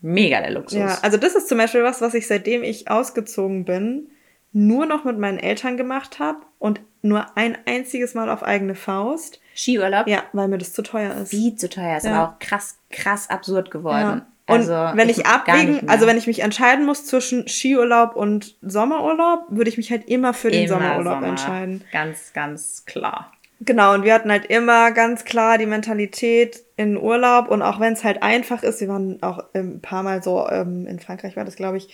[0.00, 0.78] mega der Luxus.
[0.78, 4.08] Ja, also das ist zum Beispiel was, was ich seitdem ich ausgezogen bin,
[4.52, 9.40] nur noch mit meinen Eltern gemacht habe und nur ein einziges Mal auf eigene Faust.
[9.54, 10.06] Skiurlaub?
[10.06, 11.32] Ja, weil mir das zu teuer ist.
[11.32, 12.14] Wie zu teuer ist, ja.
[12.14, 14.22] aber auch krass, krass absurd geworden.
[14.22, 14.26] Ja.
[14.46, 18.56] Und also, wenn ich, ich abwägen, also wenn ich mich entscheiden muss zwischen Skiurlaub und
[18.62, 21.26] Sommerurlaub, würde ich mich halt immer für den immer Sommerurlaub Sommer.
[21.28, 21.84] entscheiden.
[21.92, 23.32] Ganz, ganz klar.
[23.60, 27.92] Genau, und wir hatten halt immer ganz klar die Mentalität in Urlaub und auch wenn
[27.92, 31.44] es halt einfach ist, wir waren auch ein paar Mal so, ähm, in Frankreich war
[31.44, 31.88] das, glaube ich,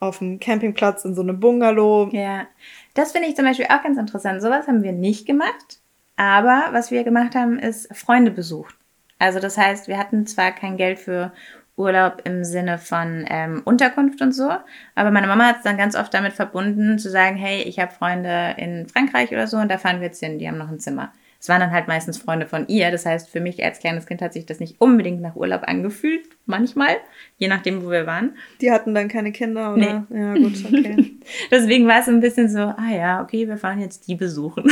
[0.00, 2.08] auf dem Campingplatz in so einem Bungalow.
[2.12, 2.46] Ja,
[2.94, 4.42] das finde ich zum Beispiel auch ganz interessant.
[4.42, 5.80] Sowas haben wir nicht gemacht,
[6.16, 8.74] aber was wir gemacht haben, ist Freunde besucht.
[9.18, 11.32] Also das heißt, wir hatten zwar kein Geld für
[11.76, 14.50] Urlaub im Sinne von ähm, Unterkunft und so,
[14.94, 17.92] aber meine Mama hat es dann ganz oft damit verbunden, zu sagen, hey, ich habe
[17.92, 20.80] Freunde in Frankreich oder so und da fahren wir jetzt hin, die haben noch ein
[20.80, 21.12] Zimmer.
[21.40, 22.90] Es waren dann halt meistens Freunde von ihr.
[22.90, 26.28] Das heißt, für mich als kleines Kind hat sich das nicht unbedingt nach Urlaub angefühlt.
[26.44, 26.98] Manchmal,
[27.38, 28.36] je nachdem, wo wir waren.
[28.60, 30.04] Die hatten dann keine Kinder, oder?
[30.10, 30.18] Nee.
[30.18, 31.12] Ja, gut, okay.
[31.50, 34.70] Deswegen war es ein bisschen so, ah ja, okay, wir fahren jetzt die besuchen.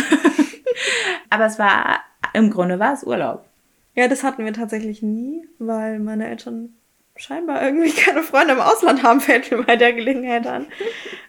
[1.31, 2.01] Aber es war,
[2.35, 3.47] im Grunde war es Urlaub.
[3.95, 6.75] Ja, das hatten wir tatsächlich nie, weil meine Eltern
[7.17, 10.67] scheinbar irgendwie keine Freunde im Ausland haben, fällt mir bei der Gelegenheit an.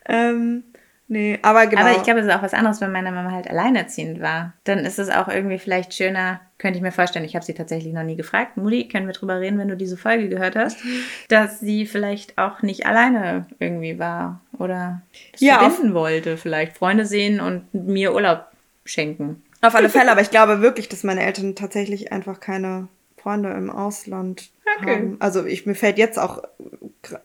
[0.06, 0.66] ähm,
[1.12, 1.82] Nee, aber genau.
[1.82, 4.53] Aber ich glaube, es ist auch was anderes, wenn meine Mama halt alleinerziehend war.
[4.64, 7.93] Dann ist es auch irgendwie vielleicht schöner, könnte ich mir vorstellen, ich habe sie tatsächlich
[7.93, 8.57] noch nie gefragt.
[8.57, 10.78] Mutti, können wir drüber reden, wenn du diese Folge gehört hast,
[11.28, 15.01] dass sie vielleicht auch nicht alleine irgendwie war oder
[15.39, 18.45] ja, verbinden wollte, vielleicht Freunde sehen und mir Urlaub
[18.86, 19.41] schenken.
[19.62, 22.88] Auf alle Fälle, aber ich glaube wirklich, dass meine Eltern tatsächlich einfach keine
[23.18, 24.95] Freunde im Ausland okay.
[24.95, 25.18] haben.
[25.20, 26.43] Also ich, mir fällt jetzt auch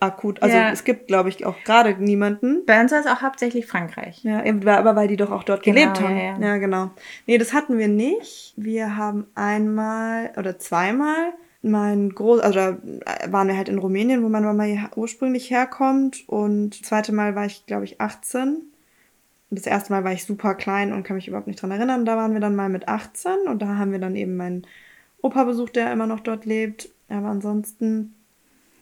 [0.01, 0.70] akut, also ja.
[0.70, 2.64] es gibt, glaube ich, auch gerade niemanden.
[2.64, 4.22] Bei uns war es auch hauptsächlich Frankreich.
[4.22, 6.16] Ja, eben, aber weil die doch auch dort genau, gelebt haben.
[6.16, 6.39] Ja, ja.
[6.39, 6.91] ja, genau.
[7.27, 8.55] Nee, das hatten wir nicht.
[8.57, 11.33] Wir haben einmal oder zweimal
[11.64, 12.77] mein Groß, also da
[13.29, 14.66] waren wir halt in Rumänien, wo meine Mama
[14.97, 16.25] ursprünglich herkommt.
[16.29, 18.49] Und das zweite Mal war ich, glaube ich, 18.
[19.51, 22.05] Und das erste Mal war ich super klein und kann mich überhaupt nicht dran erinnern.
[22.05, 24.66] Da waren wir dann mal mit 18 und da haben wir dann eben meinen
[25.22, 26.91] Opa besucht, der immer noch dort lebt.
[27.09, 28.14] Aber ansonsten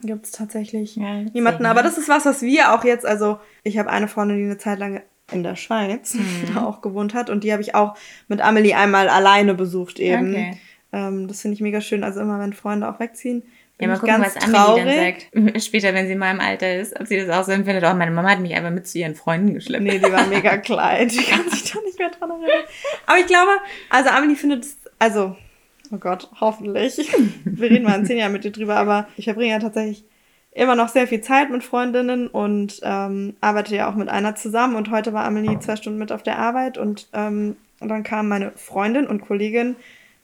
[0.02, 1.66] gibt es tatsächlich ja, niemanden.
[1.66, 4.58] Aber das ist was, was wir auch jetzt, also ich habe eine Freundin, die eine
[4.58, 6.58] Zeit lang in der Schweiz mhm.
[6.58, 7.96] auch gewohnt hat und die habe ich auch
[8.28, 10.32] mit Amelie einmal alleine besucht eben.
[10.32, 10.58] Okay.
[10.92, 12.04] Ähm, das finde ich mega schön.
[12.04, 13.42] Also immer, wenn Freunde auch wegziehen,
[13.80, 14.82] ja, mal gucken, was traurig.
[14.82, 15.62] Amelie dann sagt.
[15.64, 17.84] Später, wenn sie mal im Alter ist, ob sie das auch so empfindet.
[17.84, 19.82] Auch meine Mama hat mich einfach mit zu ihren Freunden geschleppt.
[19.82, 21.08] Nee, die war mega klein.
[21.08, 22.64] Die kann sich da nicht mehr dran erinnern.
[23.06, 23.50] Aber ich glaube,
[23.90, 25.36] also Amelie findet es, also
[25.92, 26.96] Oh Gott, hoffentlich.
[27.44, 30.04] Wir reden mal in zehn Jahren mit dir drüber, aber ich verbringe ja tatsächlich
[30.50, 34.76] immer noch sehr viel Zeit mit Freundinnen und ähm, arbeite ja auch mit einer zusammen.
[34.76, 38.28] Und heute war Amelie zwei Stunden mit auf der Arbeit und, ähm, und dann kam
[38.28, 39.76] meine Freundin und Kollegin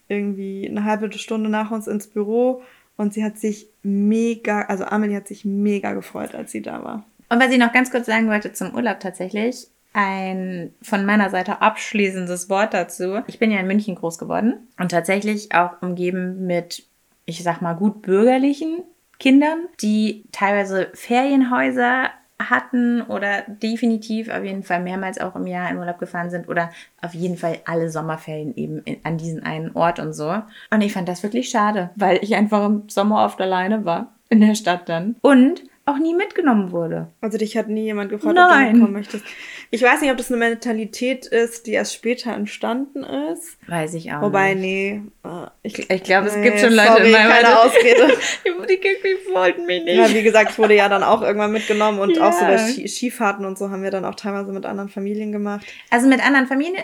[0.09, 2.63] irgendwie eine halbe Stunde nach uns ins Büro
[2.97, 7.05] und sie hat sich mega, also Amelie hat sich mega gefreut, als sie da war.
[7.29, 11.63] Und was ich noch ganz kurz sagen wollte zum Urlaub tatsächlich, ein von meiner Seite
[11.63, 13.21] abschließendes Wort dazu.
[13.27, 16.85] Ich bin ja in München groß geworden und tatsächlich auch umgeben mit,
[17.25, 18.83] ich sag mal, gut bürgerlichen
[19.19, 25.79] Kindern, die teilweise Ferienhäuser hatten oder definitiv auf jeden Fall mehrmals auch im Jahr in
[25.79, 26.71] Urlaub gefahren sind oder
[27.03, 30.41] auf jeden Fall alle Sommerferien eben in, an diesen einen Ort und so.
[30.71, 34.41] Und ich fand das wirklich schade, weil ich einfach im Sommer oft alleine war in
[34.41, 35.17] der Stadt dann.
[35.21, 37.09] Und auch nie mitgenommen wurde.
[37.21, 38.49] Also dich hat nie jemand gefragt, Nein.
[38.49, 39.25] ob du mitkommen möchtest.
[39.71, 43.59] Ich weiß nicht, ob das eine Mentalität ist, die erst später entstanden ist.
[43.67, 44.63] Weiß ich auch Wobei, nicht.
[44.63, 45.03] nee.
[45.25, 48.07] Äh, ich, ich glaube, es nee, gibt schon Leute sorry, in meinem keine Ausrede.
[48.69, 49.97] die, die wollten mich nicht.
[49.97, 52.29] Ja, wie gesagt, ich wurde ja dann auch irgendwann mitgenommen und ja.
[52.29, 55.67] auch so bei Skifahrten und so haben wir dann auch teilweise mit anderen Familien gemacht.
[55.91, 56.77] Also mit anderen Familien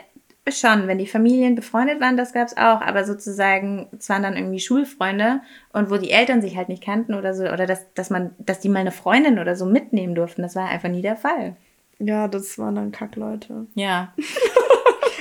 [0.47, 4.61] Schon, wenn die Familien befreundet waren, das gab's auch, aber sozusagen, es waren dann irgendwie
[4.61, 5.41] Schulfreunde
[5.73, 8.61] und wo die Eltern sich halt nicht kannten oder so, oder dass, dass man, dass
[8.61, 11.57] die mal eine Freundin oder so mitnehmen durften, das war einfach nie der Fall.
[11.99, 13.67] Ja, das waren dann Kackleute.
[13.75, 14.13] Ja.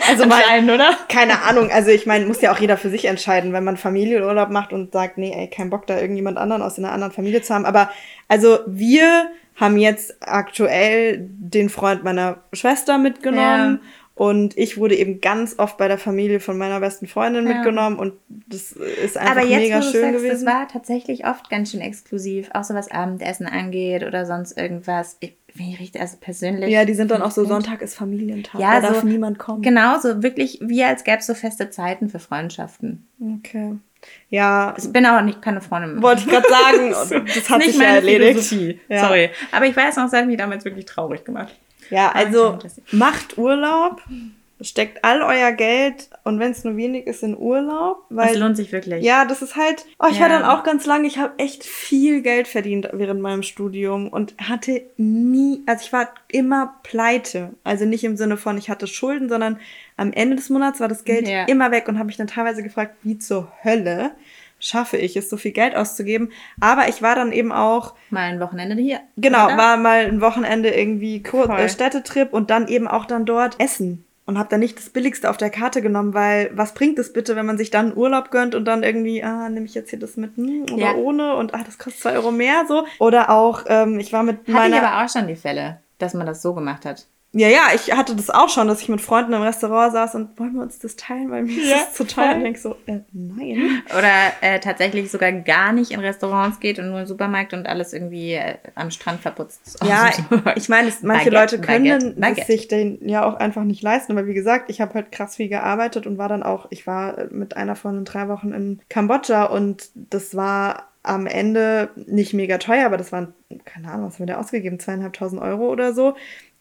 [0.06, 0.98] Also mal, oder?
[1.08, 4.50] keine Ahnung, also ich meine, muss ja auch jeder für sich entscheiden, wenn man Familienurlaub
[4.50, 7.54] macht und sagt, nee, ey, kein Bock da irgendjemand anderen aus einer anderen Familie zu
[7.54, 7.66] haben.
[7.66, 7.90] Aber
[8.28, 13.80] also wir haben jetzt aktuell den Freund meiner Schwester mitgenommen.
[14.16, 17.56] Und ich wurde eben ganz oft bei der Familie von meiner besten Freundin Ja.
[17.56, 20.46] mitgenommen und das ist einfach Aber jetzt, mega schön sagst, gewesen.
[20.46, 25.18] das war tatsächlich oft ganz schön exklusiv, auch so was Abendessen angeht oder sonst irgendwas.
[25.20, 26.70] Ich, wenn ich richtig, also persönlich.
[26.70, 27.44] ja, die sind dann auch so.
[27.46, 29.64] Sonntag ist Familientag, Ja, da darf so- niemand kommen.
[29.64, 33.08] Genau, so wirklich wie als gäbe es so feste Zeiten für Freundschaften.
[33.40, 33.74] Okay.
[34.30, 35.94] Ja, Ich bin aber nicht keine Freundin.
[35.96, 36.04] mehr.
[36.04, 38.52] wollte ich gerade sagen, das hat sich ja erledigt.
[38.90, 39.08] Ja.
[39.08, 39.30] Sorry.
[39.52, 41.56] Aber ich weiß noch, es hat mich damals wirklich traurig gemacht.
[41.90, 44.02] Ja, also das- macht Urlaub,
[44.62, 48.72] steckt all euer Geld und wenn es nur wenig ist in Urlaub, weil lohnt sich
[48.72, 49.04] wirklich.
[49.04, 50.40] ja, das ist halt, oh, ich war Ja.
[50.40, 54.84] dann auch ganz lange, ich habe echt viel Geld verdient während meinem Studium und hatte
[54.96, 59.60] nie, also ich war immer pleite, also nicht im Sinne von ich hatte Schulden, sondern
[59.98, 61.44] am Ende des Monats war das Geld Ja.
[61.46, 64.12] immer weg und habe mich dann teilweise gefragt, wie zur Hölle
[64.64, 68.40] schaffe ich es, so viel Geld auszugeben, aber ich war dann eben auch Mal ein
[68.40, 69.02] Wochenende hier.
[69.18, 69.58] Genau, oder?
[69.58, 71.60] war mal ein Wochenende irgendwie Kur Voll.
[71.60, 74.06] äh, Städtetrip und dann eben auch dann dort essen.
[74.26, 77.36] Und habe dann nicht das Billigste auf der Karte genommen, weil was bringt es bitte,
[77.36, 80.16] wenn man sich dann Urlaub gönnt und dann irgendwie, ah, nehme ich jetzt hier das
[80.16, 80.96] mit hm, oder Ja.
[80.96, 82.86] ohne und ah, das kostet zwei Euro mehr so.
[83.00, 84.78] Oder auch, ähm, ich war mit Hatte meiner...
[84.78, 87.06] ich aber auch schon die Fälle, dass man das so gemacht hat.
[87.36, 90.40] Ja, ja, ich hatte das auch schon, dass ich mit Freunden im Restaurant saß und
[90.40, 92.36] wollen wir uns das teilen, weil mir Ja, ist das zu teuer.
[92.36, 93.82] Und denk so, äh, nein.
[93.98, 94.12] Oder
[94.42, 98.34] äh, tatsächlich sogar gar nicht in Restaurants geht und nur im Supermarkt und alles irgendwie
[98.34, 99.80] äh, am Strand verputzt.
[99.84, 100.58] Ja, Supermarkt.
[100.60, 102.46] ich meine, es- manche Baguette, Leute können Baguette, es Baguette.
[102.52, 104.12] sich den ja auch einfach nicht leisten.
[104.12, 107.18] Aber wie gesagt, ich habe halt krass viel gearbeitet und war dann auch, ich war
[107.18, 112.60] äh, mit einer von drei Wochen in Kambodscha und das war am Ende nicht mega
[112.60, 113.34] teuer, aber das waren,
[113.66, 114.80] keine Ahnung, was haben wir da ausgegeben?
[114.80, 116.16] Zweieinhalbtausend Euro oder so.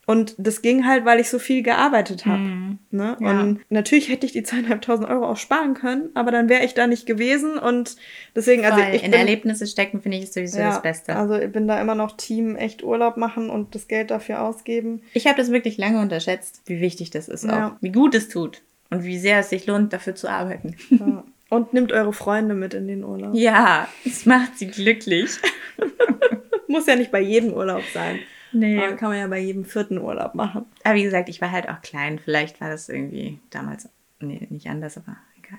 [0.04, 2.38] Und das ging halt, weil ich so viel gearbeitet habe.
[2.38, 2.78] Mhm.
[2.90, 3.16] Ne?
[3.20, 3.40] Ja.
[3.40, 6.88] Und natürlich hätte ich die zweieinhalbtausend Euro auch sparen können, aber dann wäre ich da
[6.88, 7.56] nicht gewesen.
[7.56, 7.94] Und
[8.34, 8.94] deswegen, also Voll.
[8.94, 11.14] ich in bin, Erlebnisse stecken finde ich ist sowieso das Beste.
[11.14, 15.02] also ich bin da immer noch Team echt Urlaub machen und das Geld dafür ausgeben.
[15.14, 17.68] Ich habe das wirklich lange unterschätzt, wie wichtig das ist Ja.
[17.68, 17.72] auch.
[17.80, 20.76] Wie gut es tut und wie sehr es sich lohnt, dafür zu arbeiten.
[20.90, 21.22] Ja.
[21.48, 23.34] Und nimmt eure Freunde mit in den Urlaub.
[23.34, 25.30] Ja, es macht sie glücklich.
[26.66, 28.18] Muss ja nicht bei jedem Urlaub sein.
[28.52, 28.78] Nee.
[28.78, 30.66] Aber kann man ja bei jedem vierten Urlaub machen.
[30.84, 32.18] Aber wie gesagt, ich war halt auch klein.
[32.18, 33.88] Vielleicht war das irgendwie damals,
[34.20, 35.58] nee, nicht anders, aber egal.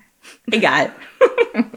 [0.50, 0.92] Egal.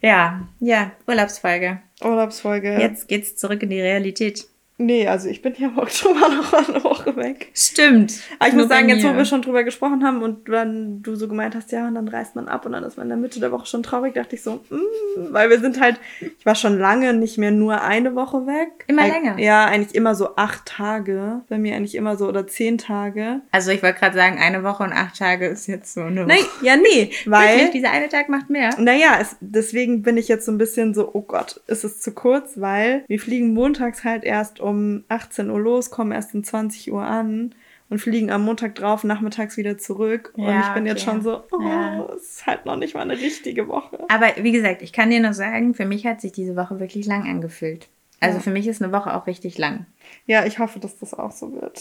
[0.00, 1.80] ja, ja, Urlaubsfolge.
[2.02, 2.78] Urlaubsfolge.
[2.78, 4.46] Jetzt geht's zurück in die Realität.
[4.80, 7.50] Nee, also ich bin ja im Oktober noch eine Woche weg.
[7.52, 8.14] Stimmt.
[8.38, 11.26] Aber ich muss sagen, jetzt wo wir schon drüber gesprochen haben und dann du so
[11.26, 13.40] gemeint hast, ja, und dann reist man ab und dann ist man in der Mitte
[13.40, 16.78] der Woche schon traurig, dachte ich so, mm, weil wir sind halt, ich war schon
[16.78, 18.84] lange nicht mehr nur eine Woche weg.
[18.86, 19.38] Immer Eig- länger.
[19.40, 21.40] Ja, eigentlich immer so acht Tage.
[21.48, 23.40] Bei mir eigentlich immer so oder zehn Tage.
[23.50, 26.38] Also ich wollte gerade sagen, eine Woche und acht Tage ist jetzt so eine Nein,
[26.62, 27.56] ja, nee, weil.
[27.56, 28.70] Wirklich, dieser eine Tag macht mehr.
[28.78, 32.12] Naja, es, deswegen bin ich jetzt so ein bisschen so, oh Gott, ist es zu
[32.12, 34.67] kurz, weil wir fliegen montags halt erst um
[35.08, 37.54] 18 Uhr los, kommen erst um 20 Uhr an
[37.90, 40.32] und fliegen am Montag drauf nachmittags wieder zurück.
[40.36, 41.10] und Ja, ich bin jetzt okay.
[41.10, 42.06] schon so, oh, Ja.
[42.16, 43.98] es ist halt noch nicht mal eine richtige Woche.
[44.08, 47.06] Aber wie gesagt, ich kann dir nur sagen, für mich hat sich diese Woche wirklich
[47.06, 47.88] lang angefühlt.
[48.20, 48.42] Also Ja.
[48.42, 49.86] für mich ist eine Woche auch richtig lang.
[50.26, 51.80] Ja, ich hoffe, dass das auch so wird.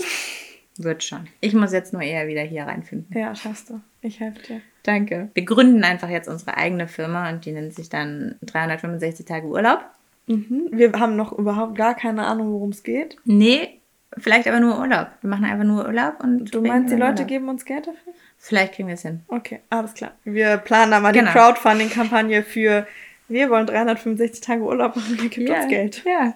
[0.80, 1.28] Wird schon.
[1.42, 3.18] Ich muss jetzt nur eher wieder hier reinfinden.
[3.18, 3.82] Ja, schaffst du.
[4.02, 4.62] Ich helfe dir.
[4.84, 5.30] Danke.
[5.34, 9.84] Wir gründen einfach jetzt unsere eigene Firma und die nennt sich dann 365 Tage Urlaub.
[10.28, 10.68] Mhm.
[10.72, 13.18] Wir haben noch überhaupt gar keine Ahnung, worum es geht.
[13.26, 13.80] Nee,
[14.18, 15.08] vielleicht aber nur Urlaub.
[15.22, 17.28] Wir machen einfach nur Urlaub und Du meinst, die Leute Urlaub.
[17.28, 18.14] geben uns Geld dafür?
[18.38, 19.22] Vielleicht kriegen wir es hin.
[19.30, 20.12] Okay, alles klar.
[20.24, 21.32] Wir planen da mal Genau.
[21.32, 22.86] die Crowdfunding-Kampagne für
[23.30, 26.04] wir wollen 365 Tage Urlaub machen, ihr gibt uns Geld.
[26.06, 26.34] Ja.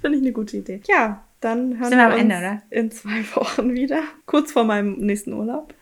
[0.00, 0.80] Finde ich eine gute Idee.
[0.88, 2.62] Ja, dann hören Sind wir wir am uns Ende, oder?
[2.70, 4.02] in zwei Wochen wieder.
[4.26, 5.74] Kurz vor meinem nächsten Urlaub.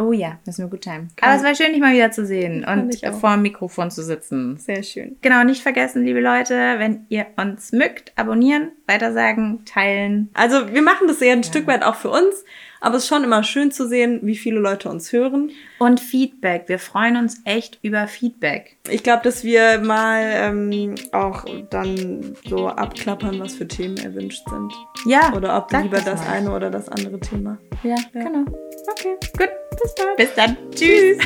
[0.00, 1.08] Oh ja, müssen wir gut timen.
[1.16, 4.02] Kann- Aber es war schön, dich mal wieder zu sehen und vor dem Mikrofon zu
[4.04, 4.56] sitzen.
[4.56, 5.16] Sehr schön.
[5.22, 10.28] Genau, nicht vergessen, liebe Leute, wenn ihr uns mögt, abonnieren, weitersagen, teilen.
[10.34, 12.44] Also wir machen das ja ein Stück weit auch für uns,
[12.80, 15.50] aber es ist schon immer schön zu sehen, wie viele Leute uns hören.
[15.78, 16.64] Und Feedback.
[16.66, 18.76] Wir freuen uns echt über Feedback.
[18.88, 24.72] Ich glaube, dass wir mal ähm, auch dann so abklappern, was für Themen erwünscht sind.
[25.06, 25.34] Ja.
[25.34, 26.32] Oder ob lieber das mal.
[26.32, 27.58] eine oder das andere Thema.
[27.82, 28.44] Ja, genau.
[28.90, 29.16] Okay.
[29.36, 29.50] Gut.
[29.80, 30.16] Bis bald.
[30.16, 30.56] Bis dann.
[30.74, 31.18] Tschüss.